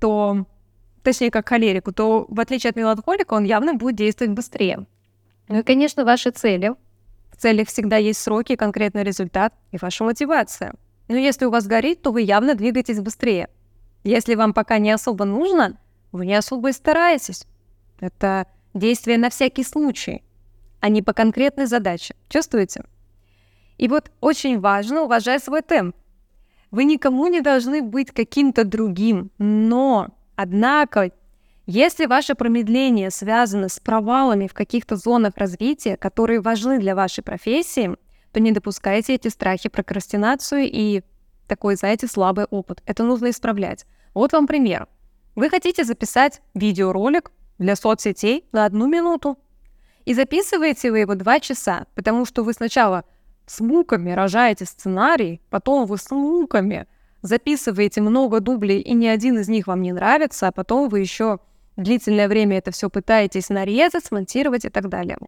то, 0.00 0.46
точнее, 1.02 1.30
как 1.30 1.48
холерику, 1.48 1.92
то, 1.92 2.26
в 2.28 2.40
отличие 2.40 2.70
от 2.70 2.76
меланхолика, 2.76 3.34
он 3.34 3.44
явно 3.44 3.74
будет 3.74 3.96
действовать 3.96 4.32
быстрее. 4.32 4.86
Ну 5.48 5.60
и, 5.60 5.62
конечно, 5.62 6.04
ваши 6.04 6.30
цели. 6.30 6.72
В 7.30 7.36
целях 7.36 7.68
всегда 7.68 7.96
есть 7.96 8.20
сроки, 8.20 8.56
конкретный 8.56 9.04
результат 9.04 9.54
и 9.70 9.78
ваша 9.80 10.04
мотивация. 10.04 10.74
Но 11.08 11.16
если 11.16 11.44
у 11.44 11.50
вас 11.50 11.66
горит, 11.66 12.02
то 12.02 12.10
вы 12.10 12.22
явно 12.22 12.54
двигаетесь 12.54 13.00
быстрее. 13.00 13.48
Если 14.04 14.34
вам 14.34 14.52
пока 14.52 14.78
не 14.78 14.90
особо 14.90 15.24
нужно, 15.24 15.78
вы 16.12 16.26
не 16.26 16.34
особо 16.34 16.70
и 16.70 16.72
стараетесь. 16.72 17.46
Это 18.00 18.46
Действия 18.78 19.18
на 19.18 19.28
всякий 19.28 19.64
случай, 19.64 20.22
а 20.80 20.88
не 20.88 21.02
по 21.02 21.12
конкретной 21.12 21.66
задаче. 21.66 22.14
Чувствуете? 22.28 22.84
И 23.76 23.88
вот 23.88 24.10
очень 24.20 24.60
важно 24.60 25.02
уважать 25.02 25.42
свой 25.42 25.62
темп. 25.62 25.96
Вы 26.70 26.84
никому 26.84 27.26
не 27.26 27.40
должны 27.40 27.82
быть 27.82 28.12
каким-то 28.12 28.64
другим, 28.64 29.30
но, 29.38 30.08
однако, 30.36 31.10
если 31.66 32.06
ваше 32.06 32.34
промедление 32.34 33.10
связано 33.10 33.68
с 33.68 33.80
провалами 33.80 34.46
в 34.46 34.54
каких-то 34.54 34.96
зонах 34.96 35.36
развития, 35.36 35.96
которые 35.96 36.40
важны 36.40 36.78
для 36.78 36.94
вашей 36.94 37.24
профессии, 37.24 37.96
то 38.32 38.40
не 38.40 38.52
допускайте 38.52 39.14
эти 39.14 39.28
страхи, 39.28 39.68
прокрастинацию 39.68 40.68
и 40.70 41.02
такой, 41.46 41.76
знаете, 41.76 42.06
слабый 42.06 42.44
опыт. 42.44 42.82
Это 42.86 43.02
нужно 43.02 43.30
исправлять. 43.30 43.86
Вот 44.14 44.32
вам 44.32 44.46
пример. 44.46 44.86
Вы 45.34 45.50
хотите 45.50 45.84
записать 45.84 46.42
видеоролик 46.54 47.32
для 47.58 47.76
соцсетей 47.76 48.44
на 48.52 48.64
одну 48.64 48.86
минуту. 48.86 49.38
И 50.04 50.14
записываете 50.14 50.90
вы 50.90 51.00
его 51.00 51.14
два 51.14 51.40
часа, 51.40 51.86
потому 51.94 52.24
что 52.24 52.42
вы 52.42 52.52
сначала 52.52 53.04
с 53.46 53.60
муками 53.60 54.10
рожаете 54.12 54.64
сценарий, 54.64 55.40
потом 55.50 55.86
вы 55.86 55.98
с 55.98 56.10
муками 56.10 56.86
записываете 57.22 58.00
много 58.00 58.40
дублей, 58.40 58.80
и 58.80 58.94
ни 58.94 59.06
один 59.06 59.38
из 59.38 59.48
них 59.48 59.66
вам 59.66 59.82
не 59.82 59.92
нравится, 59.92 60.48
а 60.48 60.52
потом 60.52 60.88
вы 60.88 61.00
еще 61.00 61.40
длительное 61.76 62.28
время 62.28 62.58
это 62.58 62.70
все 62.70 62.88
пытаетесь 62.88 63.48
нарезать, 63.48 64.04
смонтировать 64.04 64.64
и 64.64 64.68
так 64.68 64.88
далее. 64.88 65.18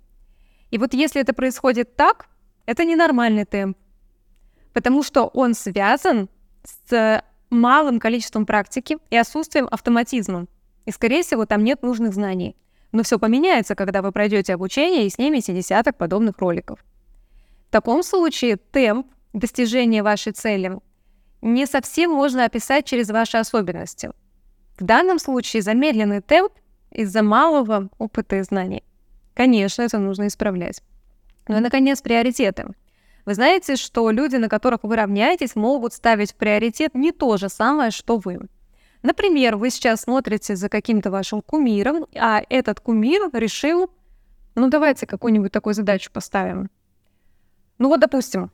И 0.70 0.78
вот 0.78 0.94
если 0.94 1.20
это 1.20 1.32
происходит 1.32 1.96
так, 1.96 2.28
это 2.66 2.84
ненормальный 2.84 3.44
темп, 3.44 3.76
потому 4.72 5.02
что 5.02 5.26
он 5.26 5.54
связан 5.54 6.28
с 6.64 7.22
малым 7.50 7.98
количеством 7.98 8.46
практики 8.46 8.98
и 9.10 9.16
отсутствием 9.16 9.66
автоматизма. 9.70 10.46
И, 10.86 10.90
скорее 10.90 11.22
всего, 11.22 11.46
там 11.46 11.64
нет 11.64 11.82
нужных 11.82 12.14
знаний. 12.14 12.56
Но 12.92 13.02
все 13.02 13.18
поменяется, 13.18 13.74
когда 13.74 14.02
вы 14.02 14.12
пройдете 14.12 14.54
обучение 14.54 15.06
и 15.06 15.10
снимете 15.10 15.54
десяток 15.54 15.96
подобных 15.96 16.38
роликов. 16.38 16.84
В 17.68 17.70
таком 17.70 18.02
случае 18.02 18.56
темп 18.56 19.06
достижения 19.32 20.02
вашей 20.02 20.32
цели 20.32 20.78
не 21.40 21.66
совсем 21.66 22.10
можно 22.10 22.44
описать 22.44 22.84
через 22.84 23.10
ваши 23.10 23.36
особенности. 23.36 24.10
В 24.78 24.84
данном 24.84 25.18
случае 25.18 25.62
замедленный 25.62 26.20
темп 26.20 26.52
из-за 26.90 27.22
малого 27.22 27.88
опыта 27.98 28.36
и 28.36 28.42
знаний. 28.42 28.82
Конечно, 29.34 29.82
это 29.82 29.98
нужно 29.98 30.26
исправлять. 30.26 30.82
Ну 31.48 31.56
и, 31.58 31.60
наконец, 31.60 32.02
приоритеты. 32.02 32.66
Вы 33.24 33.34
знаете, 33.34 33.76
что 33.76 34.10
люди, 34.10 34.36
на 34.36 34.48
которых 34.48 34.82
вы 34.82 34.96
равняетесь, 34.96 35.54
могут 35.54 35.92
ставить 35.92 36.32
в 36.32 36.36
приоритет 36.36 36.94
не 36.94 37.12
то 37.12 37.36
же 37.36 37.48
самое, 37.48 37.90
что 37.90 38.18
вы. 38.18 38.48
Например, 39.02 39.56
вы 39.56 39.70
сейчас 39.70 40.02
смотрите 40.02 40.56
за 40.56 40.68
каким-то 40.68 41.10
вашим 41.10 41.40
кумиром, 41.40 42.06
а 42.14 42.42
этот 42.50 42.80
кумир 42.80 43.30
решил, 43.32 43.90
ну 44.54 44.68
давайте 44.68 45.06
какую-нибудь 45.06 45.52
такую 45.52 45.74
задачу 45.74 46.10
поставим. 46.12 46.70
Ну 47.78 47.88
вот, 47.88 48.00
допустим, 48.00 48.50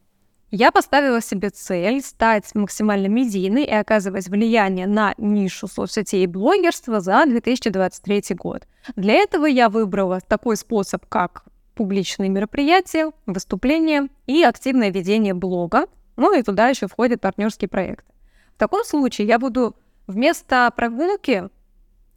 Я 0.53 0.71
поставила 0.71 1.21
себе 1.21 1.51
цель 1.51 2.01
стать 2.01 2.55
максимально 2.55 3.09
медийной 3.09 3.65
и 3.65 3.75
оказывать 3.75 4.29
влияние 4.29 4.87
на 4.87 5.13
нишу 5.19 5.67
соцсетей 5.67 6.23
и 6.23 6.29
блогерства 6.29 7.01
за 7.01 7.27
2023 7.27 8.37
год. 8.37 8.63
Для 8.95 9.15
этого 9.15 9.47
я 9.47 9.69
выбрала 9.69 10.21
такой 10.21 10.57
способ, 10.57 11.05
как 11.07 11.45
публичные 11.75 12.31
мероприятия, 12.31 13.11
выступления 13.27 14.09
и 14.27 14.45
активное 14.45 14.91
ведение 14.91 15.35
блога. 15.35 15.87
Ну 16.15 16.33
и 16.33 16.43
туда 16.43 16.69
еще 16.69 16.87
входит 16.87 17.21
партнерский 17.21 17.67
проект. 17.67 18.07
В 18.55 18.59
таком 18.59 18.85
случае 18.85 19.27
я 19.27 19.41
буду 19.41 19.75
вместо 20.07 20.73
прогулки 20.77 21.49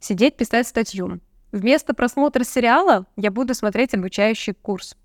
сидеть 0.00 0.36
писать 0.36 0.66
статью. 0.66 1.20
Вместо 1.52 1.94
просмотра 1.94 2.44
сериала 2.44 3.06
я 3.16 3.30
буду 3.30 3.54
смотреть 3.54 3.94
обучающий 3.94 4.54
курс. 4.54 4.96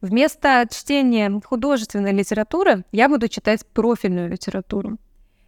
Вместо 0.00 0.66
чтения 0.70 1.40
художественной 1.44 2.12
литературы 2.12 2.84
я 2.92 3.08
буду 3.08 3.28
читать 3.28 3.66
профильную 3.66 4.28
литературу. 4.28 4.98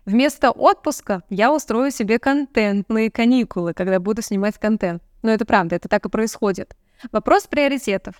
Вместо 0.07 0.51
отпуска 0.51 1.23
я 1.29 1.53
устрою 1.53 1.91
себе 1.91 2.19
контентные 2.19 3.11
каникулы, 3.11 3.75
когда 3.75 4.01
буду 4.01 4.23
снимать 4.23 4.57
контент. 4.59 5.03
Но 5.23 5.31
это 5.31 5.45
правда, 5.45 5.77
это 5.77 5.89
так 5.89 6.07
и 6.07 6.09
происходит. 6.09 6.77
Вопрос 7.13 7.47
приоритетов. 7.47 8.15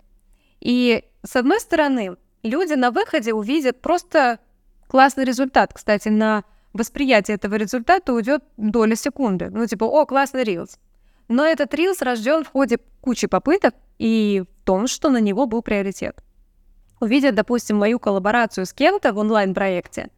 И 0.61 1.05
с 1.23 1.37
одной 1.37 1.61
стороны, 1.61 2.17
люди 2.43 2.75
на 2.75 2.91
выходе 2.91 3.33
увидят 3.33 3.81
просто 3.81 4.39
классный 4.89 5.25
результат. 5.25 5.73
Кстати, 5.73 6.09
на 6.09 6.45
восприятие 6.79 7.35
этого 7.35 7.57
результата 7.57 8.13
уйдет 8.13 8.43
доля 8.57 8.97
секунды. 8.97 9.51
Ну, 9.51 9.67
типа, 9.67 9.85
о, 9.85 10.07
классный 10.07 10.45
рилс. 10.45 10.79
Но 11.29 11.45
этот 11.45 11.75
рилс 11.75 12.01
рожден 12.01 12.45
в 12.45 12.49
ходе 12.49 12.79
кучи 13.01 13.27
попыток 13.27 13.75
и 13.99 14.45
в 14.47 14.65
том, 14.65 14.87
что 14.87 15.11
на 15.11 15.21
него 15.21 15.47
был 15.47 15.63
приоритет. 15.63 16.23
Увидят, 17.01 17.35
допустим, 17.35 17.77
мою 17.77 17.99
коллаборацию 17.99 18.67
с 18.67 18.73
кем-то 18.73 19.13
в 19.13 19.19
онлайн-проекте. 19.19 20.11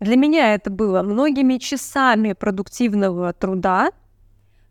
Для 0.00 0.16
меня 0.16 0.54
это 0.54 0.70
было 0.70 1.02
многими 1.02 1.58
часами 1.58 2.32
продуктивного 2.34 3.32
труда. 3.32 3.90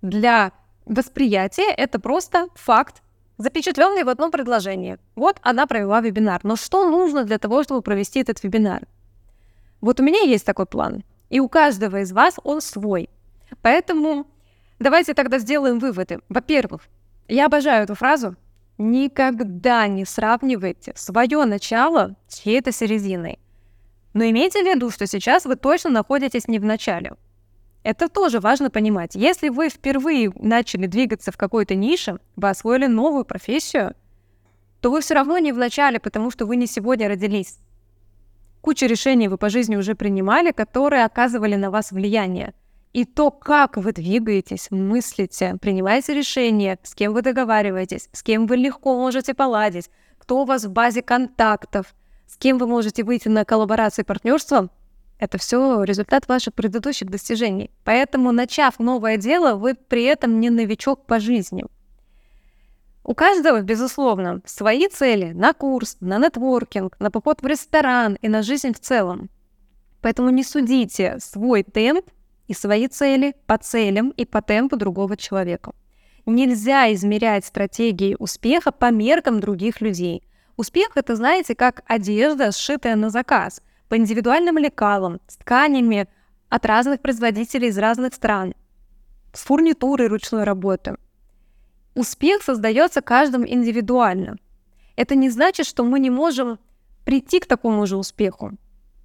Для 0.02 0.52
восприятия 0.86 1.72
это 1.72 2.00
просто 2.00 2.48
факт, 2.56 3.02
запечатленный 3.38 4.04
в 4.04 4.10
одном 4.10 4.32
предложении. 4.32 4.98
Вот 5.16 5.38
она 5.42 5.66
провела 5.68 6.02
вебинар. 6.02 6.42
Но 6.44 6.56
что 6.56 6.90
нужно 6.90 7.24
для 7.24 7.38
того, 7.38 7.64
чтобы 7.64 7.82
провести 7.82 8.22
этот 8.22 8.44
вебинар? 8.44 8.88
Вот 9.82 10.00
у 10.00 10.04
меня 10.04 10.22
есть 10.22 10.46
такой 10.46 10.66
план, 10.66 11.04
и 11.30 11.40
у 11.40 11.50
каждого 11.50 12.02
из 12.02 12.12
вас 12.12 12.36
он 12.44 12.62
свой. 12.62 13.10
Поэтому 13.62 14.28
давайте 14.80 15.14
тогда 15.14 15.40
сделаем 15.40 15.80
выводы. 15.80 16.20
Во-первых, 16.30 16.84
я 17.28 17.48
обожаю 17.48 17.84
эту 17.84 17.96
фразу. 17.96 18.36
Никогда 18.78 19.88
не 19.88 20.06
сравнивайте 20.06 20.94
свое 20.96 21.46
начало 21.46 22.16
с 22.28 22.40
чьей-то 22.40 22.72
серединой. 22.72 23.40
Но 24.14 24.24
имейте 24.24 24.64
в 24.64 24.66
виду, 24.66 24.90
что 24.92 25.08
сейчас 25.08 25.46
вы 25.46 25.56
точно 25.56 25.90
находитесь 25.90 26.48
не 26.48 26.60
в 26.60 26.66
начале. 26.66 27.16
Это 27.84 28.10
тоже 28.10 28.40
важно 28.40 28.70
понимать. 28.70 29.16
Если 29.16 29.50
вы 29.50 29.70
впервые 29.70 30.32
начали 30.36 30.88
двигаться 30.88 31.32
в 31.32 31.38
какой-то 31.38 31.76
нише, 31.76 32.20
вы 32.36 32.50
освоили 32.50 32.88
новую 32.88 33.26
профессию, 33.26 33.96
то 34.82 34.90
вы 34.90 35.02
все 35.02 35.14
равно 35.14 35.38
не 35.38 35.52
в 35.52 35.58
начале, 35.58 36.00
потому 36.00 36.32
что 36.32 36.46
вы 36.46 36.56
не 36.56 36.68
сегодня 36.68 37.08
родились. 37.08 37.60
Кучу 38.65 38.88
решений 38.88 39.28
вы 39.28 39.38
по 39.38 39.49
жизни 39.49 39.75
уже 39.75 39.93
принимали, 39.93 40.49
которые 40.49 41.06
оказывали 41.06 41.54
на 41.54 41.69
вас 41.69 41.91
влияние. 41.91 42.56
И 42.93 43.06
то, 43.06 43.30
как 43.30 43.78
вы 43.78 43.91
двигаетесь, 43.91 44.71
мыслите, 44.71 45.58
принимаете 45.62 46.15
решения, 46.15 46.80
с 46.82 46.95
кем 46.95 47.13
вы 47.13 47.21
договариваетесь, 47.21 48.10
с 48.12 48.23
кем 48.23 48.47
вы 48.47 48.56
легко 48.58 48.97
можете 48.97 49.36
поладить, 49.36 49.91
кто 50.17 50.41
у 50.41 50.45
вас 50.45 50.65
в 50.65 50.71
базе 50.71 51.04
контактов, 51.04 51.93
с 52.25 52.38
кем 52.38 52.58
вы 52.58 52.65
можете 52.65 53.04
выйти 53.04 53.28
на 53.28 53.45
коллаборации 53.45 54.01
партнерства, 54.01 54.71
это 55.19 55.38
все 55.38 55.84
результат 55.84 56.28
ваших 56.28 56.56
предыдущих 56.56 57.12
достижений. 57.12 57.69
Поэтому, 57.84 58.32
начав 58.32 58.80
новое 58.80 59.17
дело, 59.17 59.58
вы 59.58 59.75
при 59.75 60.06
этом 60.06 60.39
не 60.39 60.49
новичок 60.49 61.06
по 61.06 61.19
жизни. 61.19 61.65
У 63.08 63.13
каждого, 63.13 63.62
безусловно, 63.62 64.41
свои 64.46 64.88
цели 64.88 65.32
на 65.32 65.54
курс, 65.54 65.98
на 66.00 66.18
нетворкинг, 66.18 67.00
на 67.00 67.12
поход 67.12 67.44
в 67.44 67.46
ресторан 67.46 68.18
и 68.20 68.28
на 68.28 68.41
жизнь 68.41 68.74
в 68.74 68.80
целом. 68.80 69.30
Поэтому 70.02 70.32
не 70.32 70.44
судите 70.44 71.18
свой 71.20 71.62
темп 71.62 72.10
и 72.48 72.56
свои 72.56 72.88
цели 72.88 73.36
по 73.46 73.60
целям 73.60 74.10
и 74.10 74.26
по 74.26 74.41
темпу 74.41 74.76
другого 74.76 75.18
человека. 75.18 75.74
Нельзя 76.26 76.91
измерять 76.94 77.46
стратегии 77.46 78.15
успеха 78.18 78.72
по 78.72 78.89
меркам 78.89 79.39
других 79.39 79.82
людей. 79.82 80.24
Успех— 80.58 80.89
это, 80.96 81.15
знаете, 81.15 81.54
как 81.54 81.84
одежда, 81.86 82.52
сшитая 82.52 82.96
на 82.96 83.12
заказ, 83.12 83.62
по 83.88 83.98
индивидуальным 83.98 84.58
лекалам, 84.58 85.22
с 85.28 85.36
тканями 85.38 86.08
от 86.50 86.65
разных 86.65 87.02
производителей 87.02 87.68
из 87.68 87.78
разных 87.78 88.15
стран, 88.15 88.56
с 89.32 89.44
фурнитурой 89.44 90.08
ручной 90.08 90.44
работы— 90.44 90.96
Успех 91.95 92.43
создается 92.43 93.01
каждым 93.01 93.47
индивидуально. 93.47 94.36
Это 94.97 95.15
не 95.15 95.29
значит, 95.29 95.65
что 95.65 95.86
мы 95.86 95.99
не 96.01 96.10
можем 96.10 96.60
прийти 97.05 97.39
к 97.39 97.45
такому 97.45 97.86
же 97.86 97.95
успеху. 97.95 98.51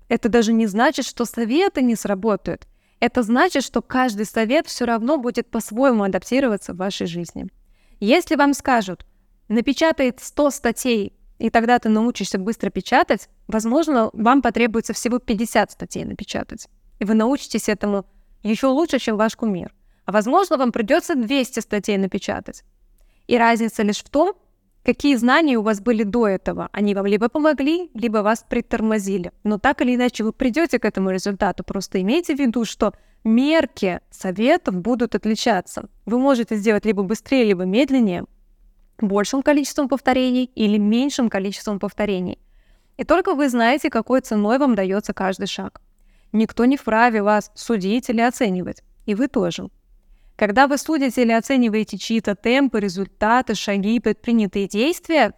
Это 0.09 0.29
даже 0.29 0.53
не 0.53 0.67
значит, 0.67 1.07
что 1.07 1.25
советы 1.25 1.83
не 1.83 1.95
сработают. 1.95 2.67
Это 2.99 3.23
значит, 3.23 3.63
что 3.63 3.81
каждый 3.81 4.27
совет 4.27 4.67
все 4.67 4.87
равно 4.87 5.19
будет 5.19 5.49
по-своему 5.49 6.03
адаптироваться 6.03 6.75
в 6.75 6.79
вашей 6.79 7.07
жизни. 7.07 7.47
Если 8.01 8.35
вам 8.35 8.55
скажут, 8.55 9.07
напечатай 9.47 10.13
100 10.19 10.51
статей, 10.51 11.13
и 11.39 11.49
тогда 11.49 11.79
ты 11.79 11.89
научишься 11.89 12.39
быстро 12.39 12.71
печатать, 12.71 13.29
возможно, 13.47 14.11
вам 14.13 14.43
потребуется 14.43 14.95
всего 14.95 15.21
50 15.21 15.71
статей 15.71 16.05
напечатать. 16.05 16.69
И 16.99 17.05
вы 17.05 17.15
научитесь 17.15 17.69
этому 17.69 18.05
еще 18.43 18.67
лучше, 18.67 18.99
чем 18.99 19.17
ваш 19.17 19.37
кумир. 19.37 19.73
А 20.07 20.13
возможно, 20.13 20.57
вам 20.57 20.73
придется 20.73 21.15
200 21.15 21.61
статей 21.61 21.97
напечатать. 21.99 22.65
И 23.31 23.39
разница 23.39 23.85
лишь 23.85 24.03
в 24.03 24.09
том, 24.11 24.33
какие 24.85 25.15
знания 25.15 25.57
у 25.57 25.63
вас 25.63 25.81
были 25.81 26.03
до 26.03 26.27
этого. 26.27 26.69
Они 26.73 26.97
вам 26.97 27.07
либо 27.07 27.29
помогли, 27.29 27.89
либо 27.95 28.19
вас 28.25 28.45
притормозили. 28.49 29.31
Но 29.45 29.57
так 29.57 29.83
или 29.83 29.95
иначе 29.95 30.25
вы 30.25 30.33
придете 30.33 30.81
к 30.81 30.85
этому 30.85 31.11
результату. 31.11 31.63
Просто 31.63 32.01
имейте 32.01 32.35
в 32.35 32.41
виду, 32.41 32.65
что 32.65 32.93
мерки 33.23 34.01
советов 34.11 34.75
будут 34.75 35.15
отличаться. 35.15 35.89
Вы 36.07 36.19
можете 36.19 36.57
сделать 36.57 36.85
либо 36.85 37.05
быстрее, 37.05 37.45
либо 37.45 37.63
медленнее, 37.63 38.25
большим 38.99 39.43
количеством 39.43 39.89
повторений 39.89 40.51
или 40.57 40.77
меньшим 40.77 41.29
количеством 41.29 41.79
повторений. 41.79 42.41
И 42.97 43.05
только 43.05 43.37
вы 43.37 43.49
знаете, 43.49 43.91
какой 43.91 44.23
ценой 44.23 44.59
вам 44.59 44.75
дается 44.75 45.15
каждый 45.15 45.47
шаг. 45.47 45.81
Никто 46.33 46.65
не 46.65 46.77
вправе 46.77 47.23
вас 47.23 47.53
судить 47.55 48.11
или 48.11 48.23
оценивать. 48.23 48.83
И 49.07 49.15
вы 49.15 49.29
тоже. 49.29 49.69
Когда 50.41 50.67
вы 50.69 50.79
судите 50.79 51.21
или 51.21 51.33
оцениваете 51.33 51.99
чьи-то 51.99 52.35
темпы, 52.35 52.81
результаты, 52.81 53.55
шаги, 53.55 54.01
предпринятые 54.01 54.69
действия, 54.69 55.35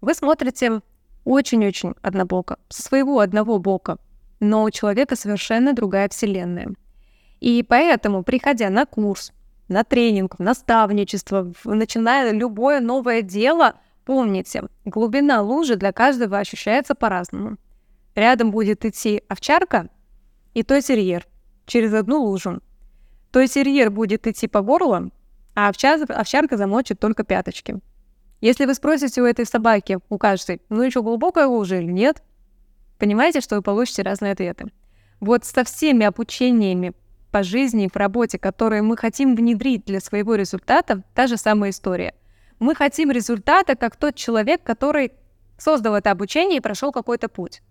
вы 0.00 0.12
смотрите 0.12 0.80
очень-очень 1.24 1.94
однобоко, 2.02 2.58
со 2.68 2.82
своего 2.82 3.20
одного 3.20 3.60
бока. 3.60 3.98
Но 4.40 4.64
у 4.64 4.70
человека 4.72 5.14
совершенно 5.14 5.72
другая 5.72 6.08
вселенная. 6.08 6.74
И 7.38 7.62
поэтому, 7.62 8.24
приходя 8.24 8.70
на 8.70 8.86
курс, 8.86 9.30
на 9.68 9.84
тренинг, 9.84 10.34
в 10.36 10.42
наставничество, 10.42 11.52
начиная 11.62 12.32
любое 12.32 12.80
новое 12.80 13.22
дело, 13.22 13.76
помните, 14.04 14.64
глубина 14.84 15.42
лужи 15.42 15.76
для 15.76 15.92
каждого 15.92 16.38
ощущается 16.38 16.96
по-разному. 16.96 17.56
Рядом 18.16 18.50
будет 18.50 18.84
идти 18.84 19.22
овчарка 19.28 19.90
и 20.54 20.64
той 20.64 20.82
терьер 20.82 21.28
через 21.66 21.94
одну 21.94 22.24
лужу 22.24 22.60
то 23.32 23.46
терьер 23.46 23.90
будет 23.90 24.26
идти 24.26 24.48
по 24.48 24.60
горлу, 24.60 25.10
а 25.54 25.68
овчарка, 25.68 26.56
замочит 26.56 27.00
только 27.00 27.24
пяточки. 27.24 27.80
Если 28.40 28.64
вы 28.64 28.74
спросите 28.74 29.20
у 29.20 29.26
этой 29.26 29.44
собаки, 29.44 29.98
у 30.08 30.18
каждой, 30.18 30.62
ну 30.68 30.82
еще 30.82 31.02
глубокая 31.02 31.46
лужа 31.46 31.76
или 31.76 31.90
нет, 31.90 32.22
понимаете, 32.98 33.40
что 33.40 33.56
вы 33.56 33.62
получите 33.62 34.02
разные 34.02 34.32
ответы. 34.32 34.66
Вот 35.20 35.44
со 35.44 35.64
всеми 35.64 36.06
обучениями 36.06 36.94
по 37.30 37.42
жизни 37.42 37.84
и 37.84 37.88
по 37.88 37.98
работе, 37.98 38.38
которые 38.38 38.82
мы 38.82 38.96
хотим 38.96 39.36
внедрить 39.36 39.84
для 39.84 40.00
своего 40.00 40.34
результата, 40.34 41.02
та 41.14 41.26
же 41.26 41.36
самая 41.36 41.70
история. 41.70 42.14
Мы 42.58 42.74
хотим 42.74 43.10
результата, 43.10 43.76
как 43.76 43.96
тот 43.96 44.14
человек, 44.14 44.62
который 44.62 45.12
создал 45.58 45.94
это 45.94 46.10
обучение 46.10 46.58
и 46.58 46.62
прошел 46.62 46.92
какой-то 46.92 47.28
путь. 47.28 47.62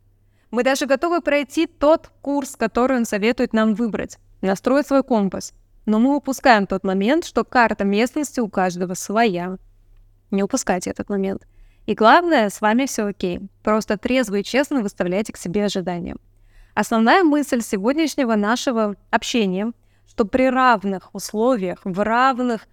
Мы 0.52 0.64
даже 0.64 0.86
готовы 0.86 1.22
пройти 1.22 1.68
тот 1.68 2.12
курс, 2.22 2.56
который 2.56 2.98
он 2.98 3.06
советует 3.06 3.54
нам 3.54 3.76
выбрать 3.76 4.18
настроить 4.42 4.88
свой 4.88 5.04
компас. 5.04 5.54
Но 5.86 6.00
мы 6.00 6.16
упускаем 6.16 6.68
тот 6.68 6.84
момент, 6.84 7.26
что 7.26 7.44
карта 7.44 7.84
местности 7.84 8.40
у 8.40 8.50
каждого 8.50 8.94
своя. 8.94 9.58
Не 10.32 10.44
упускайте 10.44 10.90
этот 10.90 11.10
момент. 11.10 11.48
И 11.86 11.96
главное, 11.96 12.50
с 12.50 12.62
вами 12.62 12.86
все 12.86 13.08
окей. 13.08 13.42
Просто 13.64 13.98
трезво 13.98 14.36
и 14.36 14.44
честно 14.44 14.82
выставляйте 14.82 15.34
к 15.34 15.38
себе 15.38 15.66
ожидания. 15.66 16.16
Основная 16.76 17.24
мысль 17.24 17.62
сегодняшнего 17.62 18.36
нашего 18.36 18.96
общения, 19.10 19.72
что 20.08 20.26
при 20.26 20.50
равных 20.50 21.10
условиях, 21.14 21.80
в 21.84 22.04
равных 22.04 22.68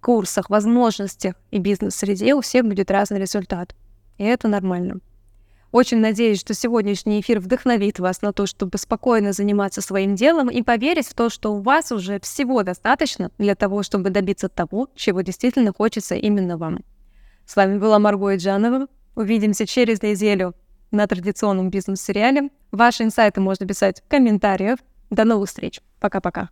курсах, 0.00 0.50
возможностях 0.50 1.34
и 1.50 1.58
бизнес-среде 1.58 2.34
у 2.34 2.42
всех 2.42 2.66
будет 2.66 2.90
разный 2.90 3.18
результат. 3.18 3.74
И 4.18 4.24
это 4.24 4.48
нормально. 4.48 5.00
Очень 5.72 5.98
надеюсь, 5.98 6.40
что 6.40 6.52
сегодняшний 6.52 7.20
эфир 7.20 7.38
вдохновит 7.38 8.00
вас 8.00 8.22
на 8.22 8.32
то, 8.32 8.46
чтобы 8.46 8.76
спокойно 8.76 9.32
заниматься 9.32 9.80
своим 9.80 10.16
делом 10.16 10.48
и 10.48 10.62
поверить 10.62 11.06
в 11.06 11.14
то, 11.14 11.30
что 11.30 11.54
у 11.54 11.60
вас 11.60 11.92
уже 11.92 12.18
всего 12.20 12.64
достаточно 12.64 13.30
для 13.38 13.54
того, 13.54 13.84
чтобы 13.84 14.10
добиться 14.10 14.48
того, 14.48 14.88
чего 14.96 15.20
действительно 15.20 15.72
хочется 15.72 16.16
именно 16.16 16.58
вам. 16.58 16.80
С 17.46 17.54
вами 17.54 17.78
была 17.78 18.00
Марго 18.00 18.34
Иджанова. 18.34 18.88
Увидимся 19.14 19.66
через 19.66 20.02
неделю 20.02 20.54
на 20.90 21.06
традиционном 21.06 21.70
бизнес-сериале. 21.70 22.50
Ваши 22.72 23.04
инсайты 23.04 23.40
можно 23.40 23.66
писать 23.66 24.02
в 24.04 24.08
комментариях. 24.08 24.78
До 25.10 25.24
новых 25.24 25.48
встреч. 25.48 25.80
Пока-пока. 26.00 26.50